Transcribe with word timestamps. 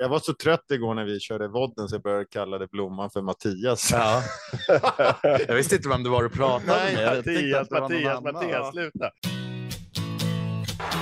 Jag 0.00 0.08
var 0.08 0.18
så 0.18 0.32
trött 0.34 0.64
igår 0.70 0.94
när 0.94 1.04
vi 1.04 1.20
körde 1.20 1.48
vodden 1.48 1.88
så 1.88 1.94
jag 1.94 2.02
började 2.02 2.24
kalla 2.24 2.58
det 2.58 2.66
Blomman 2.70 3.10
för 3.10 3.22
Mattias. 3.22 3.90
Ja. 3.92 4.22
jag 5.48 5.54
visste 5.54 5.76
inte 5.76 5.88
vem 5.88 6.02
det 6.02 6.10
var 6.10 6.22
du 6.22 6.28
pratade 6.28 6.72
Nej, 6.72 6.94
med. 6.96 7.16
Mattias, 7.16 7.70
Mattias. 7.70 8.22
Mattias, 8.22 8.50
Ja. 8.52 8.70
sluta. 8.72 9.04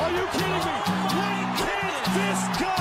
Are 0.03 0.11
you 0.13 0.27
kidding 0.33 0.51
me? 0.51 0.57
What 0.59 1.59
can 1.59 2.15
this 2.15 2.59
guy 2.59 2.76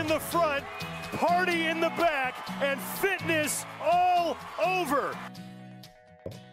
In 0.00 0.08
the 0.08 0.20
front, 0.20 0.64
party 1.20 1.68
in 1.70 1.80
the 1.80 1.88
back, 1.98 2.34
and 2.62 2.80
fitness 2.80 3.66
all 3.80 4.36
over. 4.58 5.14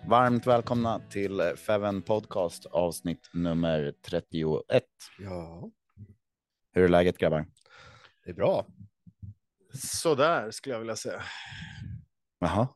Varmt 0.08 0.48
välkomna 0.48 1.00
till 1.10 1.42
Feven 1.58 2.02
Podcast 2.02 2.66
avsnitt 2.66 3.30
nummer 3.34 3.94
31. 4.02 4.84
Ja, 5.20 5.70
Hur 6.72 6.84
är 6.84 6.88
läget 6.90 7.18
grabbar? 7.18 7.46
det 8.24 8.30
är 8.30 8.34
bra. 8.36 8.66
Sådär 9.74 10.52
skulle 10.52 10.76
jag 10.76 10.80
vilja 10.80 10.96
säga. 10.96 11.22
Jaha. 12.40 12.68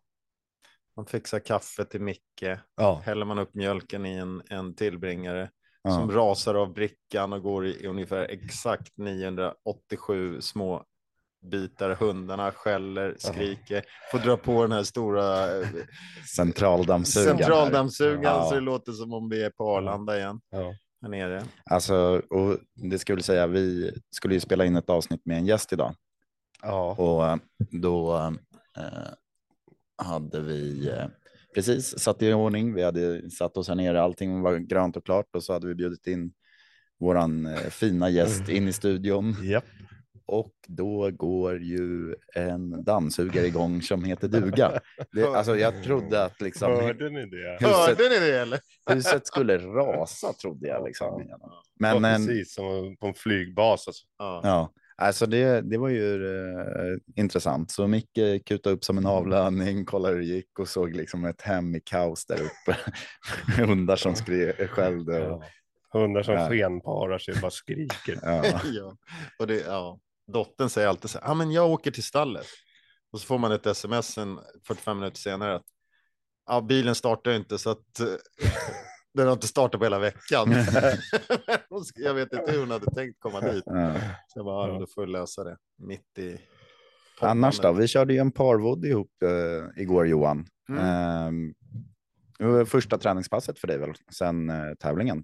Man 0.98 1.06
fixar 1.06 1.40
kaffe 1.40 1.86
till 1.86 2.02
Micke. 2.02 2.60
Ja. 2.76 3.02
Häller 3.06 3.26
man 3.26 3.40
upp 3.40 3.54
mjölken 3.54 4.06
i 4.06 4.14
en, 4.14 4.42
en 4.50 4.76
tillbringare 4.76 5.52
Ja. 5.86 5.92
som 5.92 6.12
rasar 6.12 6.56
av 6.56 6.74
brickan 6.74 7.34
och 7.34 7.42
går 7.42 7.66
i 7.68 7.88
ungefär 7.88 8.24
exakt 8.30 8.98
987 8.98 10.42
små 10.42 10.84
bitar. 11.52 11.90
Hundarna 11.96 12.52
skäller, 12.52 13.16
skriker, 13.18 13.84
får 14.12 14.20
dra 14.20 14.38
på 14.38 14.62
den 14.62 14.72
här 14.72 14.84
stora 14.84 15.58
eh, 15.62 15.68
Centraldammsugaren. 16.36 17.38
centraldammsugaren 17.38 18.24
Ja. 18.24 18.46
så 18.50 18.56
det 18.56 18.62
låter 18.62 18.92
som 18.92 19.14
om 19.14 19.30
vi 19.30 19.44
är 19.44 19.50
på 19.50 19.78
Arlanda 19.78 20.18
igen. 20.18 20.42
Ja. 20.50 20.74
Här 21.02 21.10
nere. 21.10 21.44
Alltså, 21.66 22.22
och 22.30 22.58
det 22.74 23.00
skulle 23.00 23.24
säga, 23.24 23.48
vi 23.48 23.92
skulle 24.12 24.34
ju 24.34 24.40
spela 24.40 24.66
in 24.66 24.76
ett 24.76 24.90
avsnitt 24.90 25.22
med 25.26 25.38
en 25.38 25.46
gäst 25.46 25.74
idag 25.74 25.96
Ja. 26.62 26.92
och 26.92 27.40
då 27.82 28.16
eh, 28.78 29.10
hade 29.98 30.40
vi 30.42 30.90
eh, 30.90 31.06
precis 31.56 32.00
satt 32.00 32.22
i 32.22 32.34
ordning. 32.34 32.74
Vi 32.74 32.84
hade 32.84 33.30
satt 33.30 33.58
oss 33.58 33.68
här 33.68 33.76
nere, 33.76 34.02
allting 34.02 34.42
var 34.42 34.58
grönt 34.58 34.98
och 34.98 35.06
klart 35.06 35.36
och 35.36 35.44
så 35.44 35.54
hade 35.54 35.68
vi 35.68 35.76
bjudit 35.76 36.08
in 36.08 36.34
våran 37.00 37.46
eh, 37.46 37.58
fina 37.58 38.10
gäst 38.10 38.50
in 38.50 38.68
i 38.68 38.74
studion. 38.74 39.36
Japp. 39.44 39.66
Och 40.28 40.54
då 40.68 41.12
går 41.12 41.62
ju 41.62 42.16
en 42.36 42.84
dammsugare 42.84 43.48
igång 43.48 43.82
som 43.82 44.04
heter 44.04 44.28
duga. 44.28 44.80
Det, 45.12 45.24
alltså 45.36 45.58
jag 45.58 45.84
trodde 45.84 46.24
att 46.24 46.42
liksom 46.42 46.72
Hörde 46.72 47.10
ni 47.10 47.26
det? 47.26 47.58
huset, 47.60 47.76
Hörde 47.76 48.10
ni 48.10 48.20
det 48.20 48.40
eller? 48.40 48.60
huset 48.94 49.28
skulle 49.28 49.58
rasa 49.58 50.34
trodde 50.34 50.68
jag 50.68 50.86
liksom. 50.86 51.24
Men, 51.80 52.06
en, 52.06 52.26
precis 52.26 52.54
som 52.54 52.98
på 53.00 53.08
en 53.08 53.14
flygbas. 53.14 53.88
Alltså. 53.88 54.04
Ja. 54.18 54.42
ja, 54.44 54.72
alltså 54.98 55.26
det, 55.26 55.62
det 55.62 55.78
var 55.78 55.90
ju 55.90 56.26
eh, 56.28 56.98
intressant. 57.16 57.72
Så 57.72 57.88
Micke 57.88 58.46
kutade 58.46 58.76
upp 58.76 58.84
som 58.84 58.98
en 58.98 59.06
avlöning, 59.06 59.86
kollade 59.86 60.14
hur 60.14 60.22
det 60.22 60.28
gick 60.28 60.60
och 60.60 60.68
såg 60.70 60.96
liksom 60.96 61.26
ett 61.26 61.42
hem 61.42 61.76
i 61.76 61.80
kaos 61.80 62.26
där 62.26 62.36
uppe. 62.42 62.78
Hundar 63.62 63.96
som 63.96 64.16
skrev, 64.16 64.68
skällde. 64.68 65.28
Och, 65.28 65.44
Ja. 65.44 66.00
Hundar 66.00 66.24
som 66.24 66.34
Ja. 66.34 66.50
skenparar 66.50 67.18
sig 67.18 67.34
och 67.34 67.42
bara 67.42 67.52
skriker. 67.52 68.20
ja. 68.22 68.44
ja. 68.66 68.98
Och 69.40 69.48
det, 69.48 69.56
ja. 69.62 70.00
Dottern 70.34 70.70
säger 70.70 70.88
alltid 70.88 71.10
så 71.10 71.20
här, 71.20 71.28
ja 71.28 71.34
men 71.34 71.52
jag 71.52 71.70
åker 71.72 71.92
till 71.92 72.04
stallet. 72.04 72.46
Och 73.12 73.20
så 73.20 73.26
får 73.28 73.38
man 73.38 73.52
ett 73.52 73.66
sms 73.66 74.18
en 74.18 74.40
45 74.68 74.98
minuter 74.98 75.18
senare 75.18 75.56
att 75.56 75.66
ja, 76.48 76.62
bilen 76.62 76.96
startar 76.96 77.32
inte 77.32 77.58
så 77.58 77.70
att 77.70 78.00
eh, 78.00 78.08
den 79.16 79.26
har 79.26 79.34
inte 79.34 79.48
startat 79.48 79.80
på 79.80 79.86
hela 79.86 80.00
veckan. 80.00 80.52
jag 81.96 82.14
vet 82.14 82.34
inte 82.34 82.52
hur 82.52 82.60
hon 82.60 82.72
hade 82.72 82.86
tänkt 82.86 83.20
komma 83.20 83.42
dit. 83.42 83.64
Så 84.28 84.40
jag 84.40 84.46
bara, 84.46 84.68
ja, 84.68 84.80
då 84.80 84.88
får 84.88 85.06
vi 85.06 85.12
lösa 85.12 85.44
det 85.44 85.58
mitt 85.78 86.18
i. 86.18 86.38
Annars 87.20 87.60
då? 87.60 87.72
Vi 87.72 87.88
körde 87.88 88.14
ju 88.14 88.20
en 88.20 88.32
parvodd 88.32 88.86
ihop 88.86 89.12
eh, 89.24 89.82
igår 89.82 90.08
Johan. 90.08 90.48
Mm. 90.70 91.54
Var 92.40 92.66
första 92.66 92.98
träningspasset 92.98 93.60
för 93.60 93.68
dig 93.68 93.78
väl 93.78 93.94
sen 94.12 94.50
eh, 94.50 94.74
tävlingen? 94.80 95.24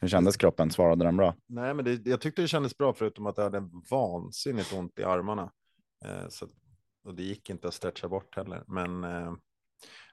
Hur 0.00 0.08
kändes 0.08 0.36
kroppen? 0.36 0.70
Svarade 0.70 1.04
den 1.04 1.16
bra? 1.16 1.34
Nej, 1.46 1.74
men 1.74 1.84
det, 1.84 2.06
jag 2.06 2.20
tyckte 2.20 2.42
det 2.42 2.48
kändes 2.48 2.78
bra 2.78 2.92
förutom 2.92 3.26
att 3.26 3.36
jag 3.36 3.44
hade 3.44 3.68
vansinnigt 3.90 4.72
ont 4.72 4.98
i 4.98 5.04
armarna. 5.04 5.50
Eh, 6.04 6.28
så, 6.28 6.46
och 7.04 7.14
det 7.14 7.22
gick 7.22 7.50
inte 7.50 7.68
att 7.68 7.74
stretcha 7.74 8.08
bort 8.08 8.36
heller. 8.36 8.64
Men, 8.66 9.04
eh, 9.04 9.32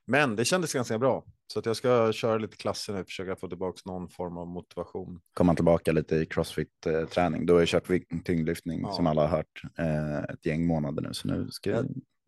men 0.08 0.36
det 0.36 0.46
kändes 0.46 0.74
ganska 0.74 1.00
bra. 1.00 1.24
Så 1.54 1.60
att 1.60 1.66
jag 1.66 1.76
ska 1.76 2.12
köra 2.14 2.38
lite 2.38 2.58
klasser 2.58 2.94
nu, 2.94 3.04
försöka 3.06 3.36
få 3.36 3.48
tillbaka 3.48 3.80
någon 3.86 4.10
form 4.10 4.38
av 4.38 4.48
motivation. 4.48 5.20
Komma 5.34 5.56
tillbaka 5.56 5.92
lite 5.92 6.16
i 6.16 6.26
crossfit-träning. 6.26 7.46
Du 7.46 7.54
har 7.54 7.60
ju 7.60 7.66
kört 7.66 7.88
tyngdlyftning 8.26 8.82
Ja. 8.82 8.92
som 8.92 9.08
alla 9.08 9.22
har 9.22 9.38
hört 9.38 9.62
eh, 9.78 10.24
ett 10.34 10.46
gäng 10.46 10.68
månader 10.68 11.02
nu, 11.04 11.14
så 11.14 11.28
nu 11.28 11.48
ska 11.52 11.70
Ja. 11.70 11.76
jag 11.76 11.86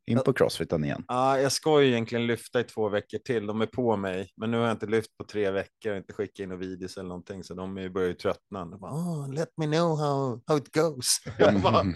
in 0.10 0.20
på 0.26 0.34
crossfiten 0.34 0.84
igen. 0.84 1.04
Ah, 1.08 1.38
jag 1.38 1.52
ska 1.52 1.82
ju 1.82 1.88
egentligen 1.88 2.28
lyfta 2.28 2.60
i 2.60 2.64
två 2.64 2.90
veckor 2.90 3.18
till. 3.18 3.48
De 3.48 3.62
är 3.62 3.66
på 3.66 3.98
mig, 3.98 4.32
men 4.38 4.52
nu 4.52 4.58
har 4.58 4.64
jag 4.64 4.74
inte 4.74 4.86
lyft 4.86 5.18
på 5.18 5.24
tre 5.24 5.52
veckor, 5.52 5.96
inte 5.96 6.14
skickat 6.14 6.40
in 6.40 6.50
några 6.50 6.60
videos 6.60 6.98
eller 6.98 7.08
någonting, 7.10 7.44
så 7.44 7.54
de 7.54 7.78
är 7.78 7.82
ju 7.82 7.90
börjar 7.90 8.08
ju 8.08 8.14
tröttna. 8.14 8.66
De 8.66 8.80
bara, 8.80 8.92
oh, 8.92 9.34
let 9.34 9.50
me 9.58 9.66
know 9.66 10.00
how, 10.00 10.42
how 10.48 10.58
it 10.58 10.76
goes. 10.76 11.18
Jag 11.38 11.62
bara, 11.62 11.84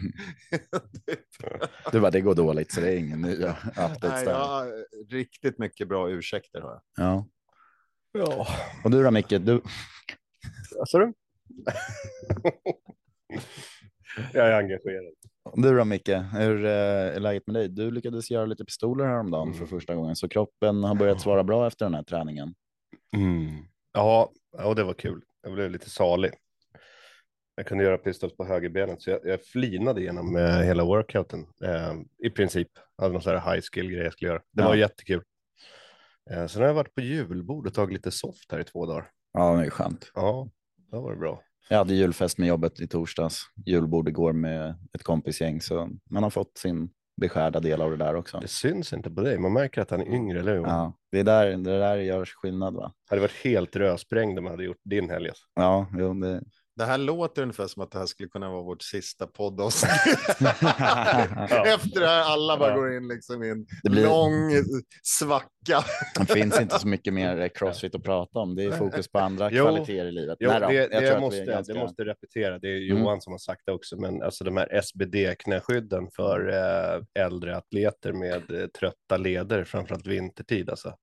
Du 1.92 2.00
bara, 2.00 2.12
det 2.12 2.22
går 2.22 2.36
dåligt 2.36 2.72
så 2.72 2.82
det 2.82 2.94
är 2.94 2.98
ingen 2.98 3.22
ny 3.22 3.36
updates 3.36 4.02
Nej, 4.02 4.26
där. 4.26 4.32
jag 4.32 4.46
har 4.46 4.86
riktigt 5.10 5.60
mycket 5.60 5.88
bra 5.88 6.10
ursäkter. 6.10 6.62
Har 6.62 6.70
jag. 6.72 6.82
Ja. 7.08 7.28
Ja. 8.12 8.48
Och 8.84 8.92
du 8.92 9.04
då 9.04 9.12
Micke? 9.12 9.30
Du, 9.30 9.62
Vad 10.78 10.90
sa 10.90 11.00
du? 11.00 11.14
jag 14.34 14.48
är 14.48 14.52
engagerad. 14.60 15.14
Du 15.62 15.78
då 15.78 15.86
Micke? 15.86 16.10
Hur 16.10 16.66
eh, 16.66 16.72
är 17.16 17.20
läget 17.20 17.48
med 17.48 17.56
dig? 17.56 17.70
Du 17.70 17.92
lyckades 17.92 18.32
göra 18.32 18.46
lite 18.46 18.66
pistoler 18.66 19.06
häromdagen 19.06 19.48
Mm. 19.48 19.60
för 19.60 19.66
första 19.66 19.96
gången, 19.96 20.16
så 20.16 20.30
kroppen 20.30 20.84
har 20.84 20.96
börjat 20.96 21.22
svara 21.22 21.44
bra 21.44 21.68
efter 21.68 21.86
den 21.86 21.94
här 21.96 22.04
träningen. 22.04 22.56
Mm. 23.16 23.50
Ja, 23.94 24.32
och 24.64 24.76
det 24.76 24.84
var 24.84 24.94
kul. 24.94 25.22
Jag 25.44 25.54
blev 25.54 25.72
lite 25.72 25.90
salig. 25.90 26.32
Jag 27.56 27.66
kunde 27.66 27.84
göra 27.84 27.98
pistols 27.98 28.38
på 28.38 28.46
högerbenet, 28.46 29.02
så 29.02 29.10
jag, 29.10 29.20
jag 29.24 29.46
flinade 29.46 30.02
genom 30.02 30.36
eh, 30.36 30.58
hela 30.60 30.84
workouten. 30.86 31.46
Eh, 31.64 31.94
I 32.18 32.30
princip. 32.30 32.68
Jag 32.98 33.04
hade 33.04 33.14
någon 33.14 33.22
sån 33.22 33.38
här 33.38 33.54
high 33.54 33.62
skill 33.74 33.92
grej 33.92 34.04
jag 34.04 34.14
skulle 34.14 34.30
göra. 34.32 34.42
Det 34.52 34.62
Ja. 34.62 34.68
var 34.68 34.76
jättekul. 34.76 35.24
Eh, 36.32 36.46
sen 36.48 36.62
har 36.62 36.68
jag 36.68 36.76
varit 36.76 36.96
på 36.96 37.02
julbord 37.02 37.68
och 37.68 37.74
tagit 37.74 37.94
lite 37.94 38.12
soft 38.12 38.52
här 38.52 38.60
i 38.60 38.64
två 38.64 38.86
dagar. 38.86 39.10
Ja, 39.34 39.54
det 39.58 39.66
är 39.66 39.70
skönt. 39.70 40.12
Ja, 40.16 40.48
det 40.92 40.98
var 40.98 41.12
det 41.12 41.18
bra. 41.18 41.42
Jag 41.70 41.78
hade 41.78 41.94
julfest 41.94 42.38
med 42.38 42.48
jobbet 42.48 42.80
i 42.80 42.88
torsdags, 42.88 43.42
julbord 43.66 44.10
igår 44.10 44.34
med 44.34 44.76
ett 44.94 45.04
kompisgäng, 45.04 45.62
så 45.62 45.90
man 46.10 46.24
har 46.24 46.30
fått 46.30 46.58
sin 46.58 46.90
beskärda 47.22 47.60
del 47.60 47.82
av 47.82 47.92
det 47.92 47.98
där 47.98 48.16
också. 48.16 48.40
Det 48.40 48.48
syns 48.48 48.94
inte 48.94 49.12
på 49.12 49.22
dig. 49.22 49.38
Man 49.38 49.54
märker 49.54 49.82
att 49.82 49.92
han 49.92 50.02
är 50.02 50.14
yngre, 50.16 50.40
eller 50.40 50.56
hur? 50.56 50.62
Ja, 50.62 50.94
det, 51.12 51.20
är 51.20 51.24
där, 51.24 51.58
det 51.58 51.80
där 51.80 51.98
görs 51.98 52.34
skillnad 52.34 52.76
va? 52.76 52.94
Hade 53.10 53.22
varit 53.22 53.44
helt 53.44 53.76
rösprängd 53.76 54.40
om 54.40 54.46
jag 54.46 54.52
hade 54.52 54.64
gjort 54.64 54.82
din 54.84 55.10
helg. 55.10 55.30
Alltså. 55.30 55.46
Ja, 55.56 55.88
jo, 55.98 56.14
det... 56.14 56.44
Det 56.76 56.84
här 56.86 56.98
låter 56.98 57.42
ungefär 57.42 57.68
som 57.68 57.84
att 57.84 57.92
det 57.92 58.00
här 58.00 58.06
skulle 58.06 58.30
kunna 58.30 58.50
vara 58.50 58.62
vårt 58.64 58.82
sista 58.82 59.28
poddavsnitt. 59.28 59.92
Efter 61.66 62.00
det 62.00 62.08
här 62.08 62.24
alla 62.34 62.58
bara 62.58 62.76
går 62.76 62.94
in 62.98 63.08
liksom 63.08 63.44
i 63.44 63.50
en 63.50 63.66
Det 63.84 63.90
blir- 63.90 64.04
lång 64.04 64.52
svacka. 65.04 65.84
det 66.20 66.26
finns 66.34 66.62
inte 66.62 66.80
så 66.80 66.88
mycket 66.88 67.14
mer 67.14 67.48
crossfit 67.56 67.96
att 67.96 68.04
prata 68.04 68.40
om. 68.40 68.56
Det 68.56 68.64
är 68.64 68.72
fokus 68.72 69.08
på 69.12 69.20
andra 69.20 69.52
Jo. 69.52 69.64
kvaliteter 69.66 70.06
i 70.06 70.12
livet. 70.12 70.38
Jo, 70.40 70.50
Nej 70.50 70.60
det, 70.60 70.76
jag 71.02 71.04
det, 71.04 71.20
måste, 71.20 71.46
ganska... 71.46 71.74
det 71.74 71.80
måste 71.80 72.04
repetera. 72.06 72.60
Det 72.60 72.68
är 72.68 72.74
Mm. 72.92 72.98
Johan 73.04 73.22
som 73.22 73.34
har 73.34 73.38
sagt 73.38 73.62
det 73.66 73.72
också, 73.72 73.98
men 73.98 74.24
alltså 74.24 74.44
de 74.44 74.58
här 74.58 74.68
SBD-knäskydden 74.82 76.08
för 76.16 76.50
eh, 76.50 77.24
äldre 77.26 77.58
atleter 77.58 78.14
med 78.14 78.52
eh, 78.52 78.68
trötta 78.68 79.18
leder, 79.18 79.64
framförallt 79.64 80.08
vintertid. 80.08 80.70
Alltså. 80.70 80.96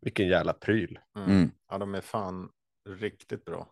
Vilken 0.00 0.28
jävla 0.28 0.52
pryl. 0.52 0.98
Mm. 1.26 1.50
Ja, 1.70 1.78
de 1.78 1.94
är 1.94 2.00
fan 2.00 2.48
riktigt 3.00 3.44
bra. 3.44 3.68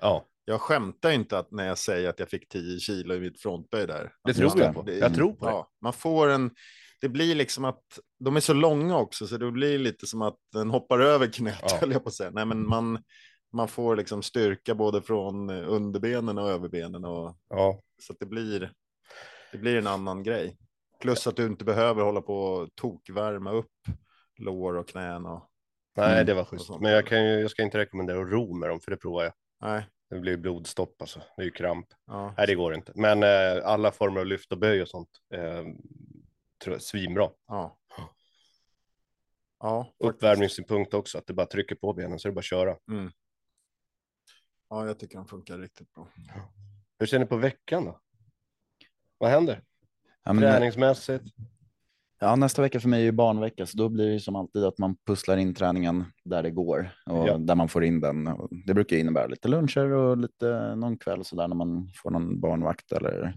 Ja, 0.00 0.24
Jag 0.44 0.60
skämtar 0.60 1.10
inte 1.10 1.38
att 1.38 1.50
när 1.50 1.66
jag 1.66 1.78
säger 1.78 2.08
att 2.08 2.18
jag 2.18 2.28
fick 2.30 2.48
10 2.48 2.78
kilo 2.80 3.14
i 3.14 3.20
mitt 3.20 3.40
frontböj 3.42 3.86
där. 3.86 4.12
det 4.24 4.34
tror 4.34 4.60
jag 4.60 4.74
på. 4.74 4.82
Det- 4.82 4.98
Jag 4.98 5.14
tror 5.14 5.32
på 5.32 5.44
det. 5.46 5.50
Ja, 5.50 5.70
man 5.82 5.92
får 5.92 6.28
en, 6.28 6.50
det 7.00 7.08
blir 7.08 7.34
liksom 7.34 7.64
att 7.64 7.82
de 8.24 8.36
är 8.36 8.40
så 8.40 8.54
långa 8.54 8.98
också, 8.98 9.26
så 9.26 9.36
det 9.36 9.50
blir 9.50 9.78
lite 9.78 10.06
som 10.06 10.22
att 10.22 10.36
den 10.52 10.70
hoppar 10.70 10.98
över 11.00 11.26
knät, 11.26 11.58
Ja. 11.62 11.76
höll 11.80 11.92
jag 11.92 12.02
på 12.02 12.08
att 12.08 12.14
säga. 12.14 12.30
Nej, 12.30 12.46
men 12.46 12.66
man, 12.68 13.02
man 13.52 13.68
får 13.68 13.96
liksom 13.96 14.22
styrka 14.22 14.74
både 14.74 15.02
från 15.02 15.50
eh, 15.50 15.64
underbenen 15.72 16.38
och 16.38 16.50
överbenen, 16.50 17.04
och, 17.04 17.36
Ja, 17.48 17.80
så 18.02 18.12
att 18.12 18.18
det 18.18 18.26
blir, 18.26 18.72
det 19.52 19.58
blir 19.58 19.76
en 19.78 19.86
annan 19.86 20.22
grej. 20.22 20.56
Plus 21.00 21.26
att 21.26 21.36
du 21.36 21.46
inte 21.46 21.64
behöver 21.64 22.02
hålla 22.02 22.20
på 22.22 22.36
och 22.44 22.68
tokvärma 22.74 23.52
upp 23.52 23.70
lår 24.38 24.74
och 24.76 24.88
knän. 24.88 25.26
Och, 25.26 25.48
nej, 25.96 26.12
Mm. 26.12 26.26
det 26.26 26.34
var 26.34 26.44
schysst. 26.44 26.70
Men 26.80 26.92
jag, 26.92 27.06
kan 27.06 27.24
ju, 27.24 27.40
jag 27.40 27.50
ska 27.50 27.62
inte 27.62 27.78
rekommendera 27.78 28.22
att 28.22 28.30
ro 28.32 28.54
med 28.54 28.68
dem, 28.68 28.80
för 28.80 28.90
det 28.90 28.96
provar 28.96 29.24
jag. 29.24 29.32
nej, 29.60 29.86
Det 30.10 30.18
blir 30.20 30.36
blodstopp 30.36 31.00
alltså. 31.02 31.22
Det 31.36 31.42
är 31.42 31.44
ju 31.44 31.50
kramp. 31.50 31.86
ja, 32.06 32.34
Nej, 32.36 32.46
det 32.46 32.54
går 32.54 32.74
inte. 32.74 32.92
Men 32.94 33.22
eh, 33.22 33.64
alla 33.66 33.92
former 33.92 34.20
av 34.20 34.26
lyft 34.26 34.52
och 34.52 34.58
böj 34.58 34.82
och 34.82 34.88
sånt. 34.88 35.08
Eh, 35.34 35.64
tror 36.64 36.74
jag 36.74 36.82
svinbra. 36.82 37.30
ja. 37.46 37.78
Ja. 39.58 39.94
Uppvärmningssynpunkt 39.98 40.94
också, 40.94 41.18
att 41.18 41.26
det 41.26 41.32
bara 41.32 41.46
trycker 41.46 41.74
på 41.74 41.92
benen 41.92 42.18
så 42.18 42.28
är 42.28 42.30
det 42.30 42.34
bara 42.34 42.38
att 42.38 42.44
köra. 42.44 42.76
ja, 44.68 44.86
jag 44.86 44.98
tycker 44.98 45.16
den 45.18 45.26
funkar 45.26 45.58
riktigt 45.58 45.92
bra. 45.92 46.08
Hur 46.98 47.06
ser 47.06 47.18
ni 47.18 47.26
på 47.26 47.36
veckan 47.36 47.84
då? 47.84 48.00
Vad 49.18 49.30
händer? 49.30 49.62
Ja, 50.22 50.32
men, 50.32 50.42
Träningsmässigt? 50.42 51.24
Ja, 52.24 52.36
nästa 52.36 52.62
vecka 52.62 52.80
för 52.80 52.88
mig 52.88 53.00
är 53.00 53.04
ju 53.04 53.12
barnvecka, 53.12 53.66
så 53.66 53.78
då 53.78 53.88
blir 53.88 54.12
det 54.12 54.20
som 54.20 54.36
alltid 54.36 54.64
att 54.64 54.78
man 54.78 54.96
pusslar 55.06 55.36
in 55.36 55.54
träningen 55.54 56.04
där 56.24 56.42
det 56.42 56.50
går 56.50 56.90
och 57.06 57.28
Ja. 57.28 57.38
där 57.38 57.54
man 57.54 57.68
får 57.68 57.84
in 57.84 58.00
den. 58.00 58.28
Det 58.66 58.74
brukar 58.74 58.96
innebära 58.96 59.26
lite 59.26 59.48
luncher 59.48 59.90
och 59.92 60.16
lite 60.18 60.74
någon 60.76 60.96
kväll 60.98 61.24
så 61.24 61.36
där 61.36 61.48
när 61.48 61.56
man 61.56 61.88
får 62.02 62.10
någon 62.10 62.40
barnvakt 62.40 62.92
eller 62.92 63.34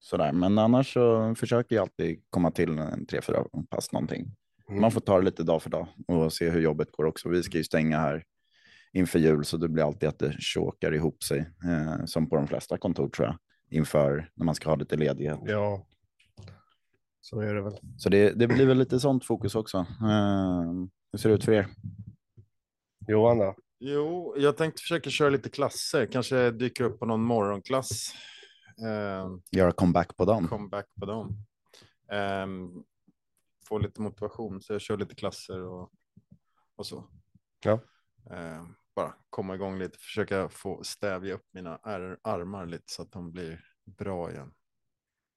sådär. 0.00 0.32
Men 0.32 0.58
annars 0.58 0.92
så 0.92 1.34
försöker 1.34 1.76
jag 1.76 1.82
alltid 1.82 2.20
komma 2.30 2.50
till 2.50 2.78
en 2.78 3.06
tre, 3.06 3.20
fyra 3.22 3.44
pass 3.70 3.92
någonting. 3.92 4.26
Mm. 4.68 4.80
Man 4.80 4.90
får 4.90 5.00
ta 5.00 5.18
det 5.18 5.24
lite 5.24 5.42
dag 5.42 5.62
för 5.62 5.70
dag 5.70 5.86
och 6.08 6.32
se 6.32 6.50
hur 6.50 6.60
jobbet 6.60 6.92
går 6.92 7.04
också. 7.04 7.28
Vi 7.28 7.42
ska 7.42 7.58
ju 7.58 7.64
stänga 7.64 7.98
här 7.98 8.24
inför 8.92 9.18
jul 9.18 9.44
så 9.44 9.56
det 9.56 9.68
blir 9.68 9.84
alltid 9.84 10.08
att 10.08 10.18
det 10.18 10.32
tjåkar 10.38 10.94
ihop 10.94 11.22
sig 11.22 11.38
eh, 11.38 12.04
som 12.04 12.28
på 12.28 12.36
de 12.36 12.46
flesta 12.46 12.78
kontor 12.78 13.08
tror 13.08 13.26
jag 13.28 13.36
inför 13.70 14.30
när 14.34 14.44
man 14.46 14.54
ska 14.54 14.68
ha 14.68 14.76
lite 14.76 14.96
ledighet. 14.96 15.38
Ja, 15.46 15.86
så 17.20 17.40
är 17.40 17.54
det 17.54 17.62
väl. 17.62 17.78
Så 17.96 18.08
det, 18.08 18.30
det 18.30 18.46
blir 18.48 18.66
väl 18.66 18.78
lite 18.78 19.00
sånt 19.00 19.24
fokus 19.24 19.54
också. 19.54 19.78
Eh, 19.78 20.72
hur 21.12 21.18
ser 21.18 21.28
det 21.28 21.34
ut 21.34 21.44
för 21.44 21.52
er? 21.52 21.68
Johan 23.08 23.38
då? 23.38 23.54
Jo, 23.78 24.34
jag 24.36 24.56
tänkte 24.56 24.80
försöka 24.80 25.10
köra 25.10 25.30
lite 25.30 25.48
klasser, 25.50 26.06
kanske 26.06 26.50
dyka 26.50 26.84
upp 26.84 26.98
på 26.98 27.06
någon 27.06 27.22
morgonklass. 27.22 28.14
Eh, 28.86 29.28
Göra 29.50 29.72
comeback 29.72 30.16
på 30.16 30.24
dem? 30.24 30.48
comeback 30.48 30.86
på 31.00 31.06
dem. 31.06 31.36
Ehm, 32.12 32.70
få 33.68 33.78
lite 33.78 34.00
motivation, 34.00 34.60
så 34.60 34.72
jag 34.72 34.80
kör 34.80 34.96
lite 34.96 35.14
klasser 35.14 35.62
och, 35.62 35.90
och 36.76 36.86
så. 36.86 37.04
Ja. 37.64 37.80
Ehm, 38.30 38.74
bara 38.96 39.14
komma 39.30 39.54
igång 39.54 39.78
lite, 39.78 39.98
försöka 39.98 40.48
få 40.48 40.84
stävja 40.84 41.34
upp 41.34 41.46
mina 41.52 41.76
ar- 41.76 42.18
armar 42.22 42.66
lite 42.66 42.84
så 42.86 43.02
att 43.02 43.12
de 43.12 43.32
blir 43.32 43.60
bra 43.84 44.30
igen. 44.32 44.52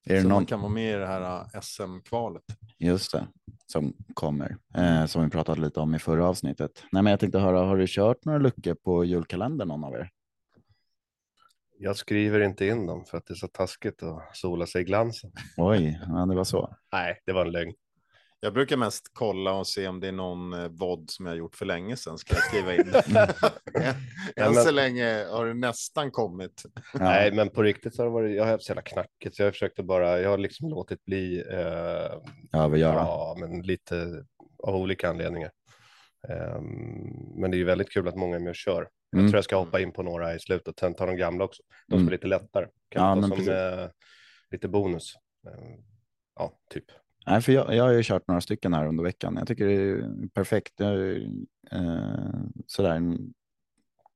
Är 0.04 0.14
det 0.14 0.22
så 0.22 0.28
någon, 0.28 0.36
man 0.36 0.46
kan 0.46 0.60
vara 0.60 0.72
med 0.72 0.94
i 0.94 0.98
det 0.98 1.06
här 1.06 1.46
äh, 1.54 1.60
SM-kvalet. 1.60 2.42
just 2.78 3.12
det, 3.12 3.26
som 3.66 3.92
kommer, 4.14 4.56
eh, 4.74 5.06
som 5.06 5.24
vi 5.24 5.30
pratade 5.30 5.60
lite 5.60 5.80
om 5.80 5.94
i 5.94 5.98
förra 5.98 6.28
avsnittet. 6.28 6.84
Nej, 6.92 7.02
men 7.02 7.10
jag 7.10 7.20
tänkte 7.20 7.38
höra, 7.38 7.60
har 7.60 7.76
du 7.76 7.86
kört 7.88 8.24
några 8.24 8.38
luckor 8.38 8.74
på 8.74 9.04
julkalendern 9.04 9.68
någon 9.68 9.84
av 9.84 9.94
er? 9.94 10.10
Jag 11.78 11.96
skriver 11.96 12.40
inte 12.40 12.66
in 12.66 12.86
dem 12.86 13.04
för 13.04 13.18
att 13.18 13.26
det 13.26 13.34
är 13.34 13.36
så 13.36 13.48
taskigt 13.48 14.02
att 14.02 14.36
sola 14.36 14.66
sig 14.66 14.82
i 14.82 14.84
glansen. 14.84 15.32
Oj, 15.56 16.00
ja, 16.06 16.26
det 16.26 16.34
var 16.34 16.44
så. 16.44 16.76
Nej, 16.92 17.22
det 17.26 17.32
var 17.32 17.46
en 17.46 17.52
lögn. 17.52 17.74
Jag 18.44 18.52
brukar 18.54 18.76
mest 18.76 19.10
kolla 19.12 19.52
och 19.52 19.66
se 19.66 19.88
om 19.88 20.00
det 20.00 20.08
är 20.08 20.12
någon 20.12 20.52
eh, 20.52 20.68
VOD 20.68 21.10
som 21.10 21.26
jag 21.26 21.36
gjort 21.36 21.56
för 21.56 21.66
länge 21.66 21.96
sedan. 21.96 22.18
Ska 22.18 22.34
jag 22.34 22.42
skriva 22.44 22.74
in 22.74 22.92
det? 23.74 23.96
Än 24.36 24.54
så 24.54 24.70
länge 24.70 25.24
har 25.30 25.46
det 25.46 25.54
nästan 25.54 26.10
kommit. 26.10 26.62
Nej, 26.94 27.32
men 27.32 27.48
på 27.50 27.62
riktigt 27.62 27.94
så 27.94 28.02
har 28.02 28.06
det 28.06 28.12
varit, 28.12 28.36
jag 28.36 28.44
har 28.44 28.50
haft 28.50 28.64
så 28.64 28.70
jävla 28.70 28.82
knackigt. 28.82 29.36
Så 29.36 29.42
jag 29.42 29.52
försökte 29.52 29.82
bara, 29.82 30.20
jag 30.20 30.30
har 30.30 30.38
liksom 30.38 30.68
låtit 30.68 31.04
bli, 31.04 31.40
eh, 31.50 32.60
övergöra. 32.62 32.94
ja, 32.94 33.36
men 33.40 33.62
lite 33.62 34.24
av 34.62 34.76
olika 34.76 35.08
anledningar. 35.10 35.50
Ehm, 36.28 37.40
men 37.40 37.50
det 37.50 37.56
är 37.56 37.58
ju 37.58 37.64
väldigt 37.64 37.90
kul 37.92 38.08
att 38.08 38.16
många 38.16 38.36
är 38.36 38.40
med 38.40 38.50
och 38.50 38.56
kör. 38.56 38.88
Jag 39.10 39.18
Mm. 39.20 39.30
tror 39.30 39.36
jag 39.38 39.44
ska 39.44 39.56
hoppa 39.56 39.80
in 39.80 39.92
på 39.92 40.02
några 40.02 40.34
i 40.34 40.38
slutet, 40.40 40.78
sen 40.78 40.94
ta 40.94 41.06
de 41.06 41.16
gamla 41.16 41.44
också. 41.44 41.62
De 41.88 41.92
som 41.92 41.98
Mm. 42.00 42.08
är 42.08 42.12
lite 42.12 42.26
lättare. 42.26 42.66
Kan 42.88 43.02
Ja, 43.22 43.28
ta 43.28 43.36
som 43.36 43.48
eh, 43.52 43.88
lite 44.50 44.68
bonus. 44.68 45.14
Ehm, 45.48 45.82
ja, 46.36 46.52
typ. 46.70 46.84
Nej, 47.26 47.40
för 47.40 47.52
jag, 47.52 47.74
jag 47.74 47.84
har 47.84 47.92
ju 47.92 48.02
kört 48.02 48.28
några 48.28 48.40
stycken 48.40 48.74
här 48.74 48.86
under 48.86 49.04
veckan. 49.04 49.36
Jag 49.38 49.48
tycker 49.48 49.66
det 49.66 49.74
är 49.74 50.28
perfekt. 50.28 50.80
Eh, 50.80 50.88
sådär 52.66 52.94
en, 52.94 53.32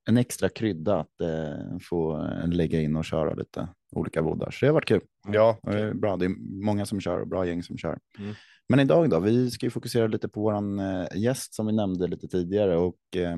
en 0.09 0.17
extra 0.17 0.49
krydda 0.49 1.01
att 1.01 1.21
eh, 1.21 1.79
få 1.83 2.29
lägga 2.47 2.81
in 2.81 2.97
och 2.97 3.05
köra 3.05 3.35
lite 3.35 3.69
olika 3.93 4.23
voddar. 4.23 4.51
Så 4.51 4.59
det 4.61 4.67
har 4.67 4.75
varit 4.75 4.89
kul. 4.89 5.01
Ja, 5.29 5.59
det 5.63 5.79
är 5.79 5.95
bra. 5.95 6.17
Det 6.17 6.25
är 6.25 6.63
många 6.65 6.87
som 6.87 7.01
kör 7.01 7.21
och 7.21 7.29
bra 7.29 7.47
gäng 7.47 7.63
som 7.63 7.79
kör. 7.79 7.99
Mm. 8.19 8.35
Men 8.69 8.81
idag 8.81 9.11
då? 9.11 9.21
Vi 9.21 9.51
ska 9.51 9.67
ju 9.67 9.71
fokusera 9.71 10.07
lite 10.07 10.29
på 10.29 10.41
våran 10.41 10.79
eh, 10.79 11.07
gäst 11.15 11.55
som 11.55 11.67
vi 11.67 11.73
nämnde 11.73 12.07
lite 12.07 12.29
tidigare 12.29 12.77
och 12.77 13.17
eh, 13.17 13.37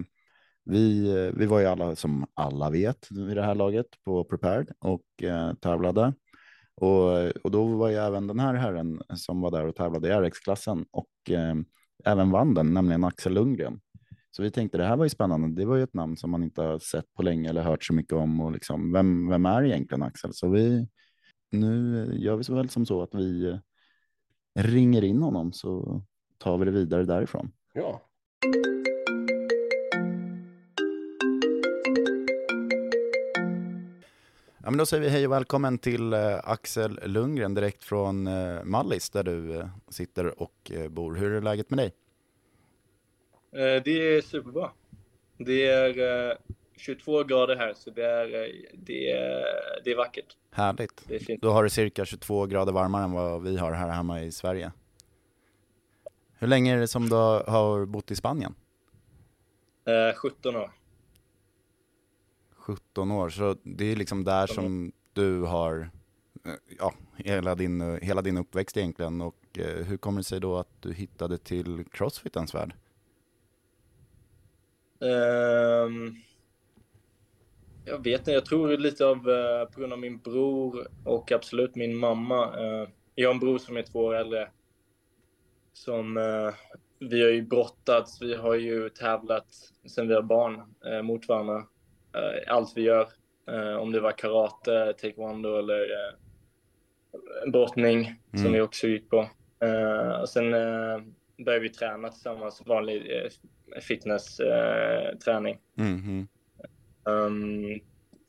vi, 0.65 1.11
eh, 1.11 1.33
vi 1.39 1.47
var 1.47 1.61
ju 1.61 1.67
alla 1.67 1.97
som 1.97 2.27
alla 2.35 2.71
vet 2.71 3.07
vid 3.11 3.37
det 3.37 3.43
här 3.43 3.55
laget 3.55 3.87
på 4.05 4.25
Prepared 4.25 4.71
och 4.79 5.23
eh, 5.23 5.55
tävlade. 5.55 6.15
Och, 6.81 7.37
och 7.45 7.51
då 7.51 7.65
var 7.65 7.89
ju 7.89 7.97
även 7.97 8.27
den 8.27 8.41
här 8.41 8.55
herren 8.55 9.03
som 9.15 9.41
var 9.41 9.51
där 9.51 9.67
och 9.67 9.77
tävlade 9.77 10.09
i 10.09 10.13
RX-klassen 10.13 10.87
och 10.91 11.31
eh, 11.31 11.55
även 12.05 12.31
vann 12.31 12.55
den, 12.55 12.75
nämligen 12.75 13.05
Axel 13.05 13.33
Lundgren. 13.33 13.81
Så 14.31 14.43
vi 14.43 14.51
tänkte 14.51 14.79
det 14.79 14.85
här 14.85 14.97
var 14.97 15.05
ju 15.05 15.11
spännande. 15.11 15.63
Det 15.63 15.67
var 15.67 15.77
ju 15.77 15.83
ett 15.83 15.95
namn 15.95 16.17
som 16.17 16.31
man 16.31 16.43
inte 16.43 16.63
har 16.63 16.79
sett 16.79 17.15
på 17.15 17.23
länge 17.23 17.49
eller 17.49 17.63
hört 17.63 17.85
så 17.85 17.93
mycket 17.93 18.13
om 18.13 18.41
och 18.41 18.53
liksom 18.53 18.93
vem, 18.93 19.29
vem 19.29 19.47
är 19.47 19.63
egentligen 19.63 20.03
Axel? 20.03 20.35
Så 20.35 20.49
vi 20.49 20.89
nu 21.51 22.07
gör 22.19 22.37
vi 22.37 22.45
så 22.45 22.55
väl 22.55 22.69
som 22.69 22.87
så 22.87 23.03
att 23.03 23.15
vi 23.15 23.49
eh, 23.49 23.59
ringer 24.63 25.05
in 25.05 25.23
honom 25.23 25.53
så 25.53 26.03
tar 26.39 26.59
vi 26.59 26.65
det 26.65 26.71
vidare 26.71 27.05
därifrån. 27.05 27.53
ja. 27.75 28.01
Ja, 34.63 34.71
men 34.71 34.79
då 34.79 34.87
säger 34.87 35.03
vi 35.03 35.09
hej 35.09 35.27
och 35.27 35.33
välkommen 35.33 35.79
till 35.79 36.13
eh, 36.13 36.39
Axel 36.45 37.01
Lundgren 37.03 37.55
direkt 37.55 37.85
från 37.85 38.27
eh, 38.27 38.65
Mallis 38.65 39.11
där 39.11 39.23
du 39.23 39.59
eh, 39.59 39.69
sitter 39.89 40.43
och 40.43 40.73
bor. 40.91 41.15
Hur 41.15 41.33
är 41.33 41.41
läget 41.43 41.71
med 41.71 41.79
dig? 41.79 41.95
Det 43.85 44.17
är 44.17 44.21
superbra. 44.23 44.71
Det 45.39 45.67
är 45.67 46.29
eh, 46.31 46.37
22 46.77 47.25
grader 47.25 47.57
här, 47.57 47.75
så 47.77 47.91
det 47.91 48.05
är, 48.05 48.27
det 48.73 49.11
är, 49.11 49.45
det 49.85 49.91
är 49.91 49.97
vackert. 49.97 50.37
Härligt. 50.51 51.03
Det 51.09 51.15
är 51.15 51.19
fint. 51.19 51.43
Då 51.43 51.51
har 51.51 51.65
du 51.65 51.71
cirka 51.71 52.05
22 52.05 52.47
grader 52.47 52.73
varmare 52.73 53.05
än 53.05 53.13
vad 53.13 53.43
vi 53.43 53.57
har 53.57 53.73
här 53.73 53.89
hemma 53.89 54.23
i 54.23 54.33
Sverige. 54.33 54.73
Hur 56.39 56.47
länge 56.47 56.77
är 56.77 56.81
det 56.81 56.89
som 56.89 57.09
du 57.09 57.15
har 57.15 57.87
bott 57.87 58.11
i 58.11 58.17
Spanien? 58.17 58.55
Eh, 59.85 60.17
17 60.17 60.57
år. 60.57 60.71
17 62.61 63.11
år, 63.11 63.29
så 63.29 63.57
det 63.63 63.85
är 63.85 63.97
liksom 63.97 64.25
där 64.25 64.47
som 64.47 64.93
du 65.13 65.43
har 65.43 65.91
eh, 66.45 66.53
ja, 66.79 66.95
hela, 67.17 67.55
din, 67.55 67.81
eh, 67.81 68.01
hela 68.03 68.23
din 68.23 68.39
uppväxt 68.39 68.77
egentligen. 68.77 69.21
Och 69.21 69.59
eh, 69.59 69.85
hur 69.85 69.97
kommer 69.97 70.21
det 70.21 70.25
sig 70.25 70.41
då 70.41 70.57
att 70.57 70.83
du 70.83 70.93
hittade 70.93 71.39
till 71.39 71.85
crossfitens 71.91 72.55
värld? 72.55 72.75
Um, 75.03 76.17
jag 77.85 78.05
vet 78.05 78.21
inte, 78.21 78.33
jag 78.33 78.45
tror 78.45 78.77
lite 78.77 79.07
av 79.07 79.29
uh, 79.29 79.65
på 79.65 79.81
grund 79.81 79.93
av 79.93 79.99
min 79.99 80.19
bror 80.19 80.89
och 81.05 81.33
absolut 81.33 81.75
min 81.75 81.97
mamma. 81.97 82.61
Uh, 82.61 82.89
jag 83.15 83.29
har 83.29 83.35
en 83.35 83.41
bror 83.41 83.59
som 83.59 83.77
är 83.77 83.83
två 83.83 83.99
år 83.99 84.15
äldre. 84.15 84.49
Som 85.73 86.17
uh, 86.17 86.55
vi 86.99 87.23
har 87.23 87.31
ju 87.31 87.43
brottats, 87.43 88.23
vi 88.23 88.35
har 88.35 88.55
ju 88.55 88.89
tävlat 88.89 89.47
sen 89.87 90.09
vi 90.09 90.15
var 90.15 90.23
barn 90.23 90.63
mot 91.05 91.29
varandra. 91.29 91.67
Allt 92.47 92.73
vi 92.77 92.83
gör, 92.83 93.09
om 93.79 93.93
det 93.93 94.01
var 94.01 94.13
karate, 94.13 94.95
taekwondo 95.01 95.59
eller 95.59 95.87
brottning 97.53 97.99
mm. 97.99 98.45
som 98.45 98.53
vi 98.53 98.61
också 98.61 98.87
gick 98.87 99.11
på. 99.11 99.29
och 100.21 100.29
sen 100.29 100.51
började 101.45 101.63
vi 101.63 101.69
träna 101.69 102.09
tillsammans, 102.09 102.63
vanlig 102.67 103.31
fitness-träning. 103.81 105.59
Mm. 105.79 106.29
Um, 107.05 107.81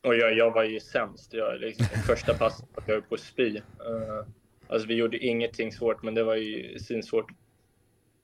och 0.02 0.16
jag, 0.16 0.38
jag 0.38 0.52
var 0.52 0.64
ju 0.64 0.80
sämst. 0.80 1.34
Jag, 1.34 1.60
liksom, 1.60 1.86
första 2.08 2.34
passet 2.34 2.70
var 2.76 2.94
jag 2.94 3.10
på 3.10 3.18
spy. 3.18 3.58
Uh, 3.58 4.26
alltså 4.68 4.88
vi 4.88 4.96
gjorde 4.96 5.18
ingenting 5.18 5.72
svårt, 5.72 6.04
men 6.04 6.16
det 6.16 6.24
var 6.24 6.36
ju 6.36 6.80
svinsvårt. 6.80 7.32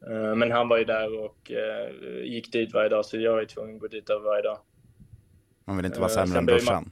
Uh, 0.10 0.36
men 0.36 0.52
han 0.52 0.68
var 0.68 0.78
ju 0.78 0.86
där 0.86 1.20
och 1.20 1.52
uh, 1.52 2.24
gick 2.24 2.52
dit 2.52 2.74
varje 2.74 2.90
dag, 2.90 3.06
så 3.06 3.18
jag 3.18 3.32
var 3.32 3.40
ju 3.40 3.46
tvungen 3.46 3.76
att 3.76 3.82
gå 3.82 3.88
dit 3.88 4.10
varje 4.24 4.44
dag. 4.44 4.60
Man 5.68 5.78
vill 5.78 5.86
inte 5.86 6.00
vara 6.00 6.10
sämre 6.10 6.40
än 6.40 6.46
brorsan. 6.46 6.92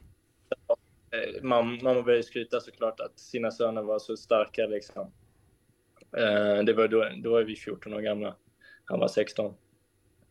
Mamma, 1.41 1.77
mamma 1.83 2.01
började 2.01 2.23
skryta 2.23 2.59
såklart 2.59 2.99
att 2.99 3.19
sina 3.19 3.51
söner 3.51 3.81
var 3.81 3.99
så 3.99 4.17
starka 4.17 4.65
liksom. 4.65 5.11
det 6.65 6.73
var 6.73 6.87
då, 6.87 7.09
då 7.23 7.31
var 7.31 7.43
vi 7.43 7.55
14 7.55 7.93
år 7.93 8.01
gamla. 8.01 8.35
Han 8.85 8.99
var 8.99 9.07
16. 9.07 9.53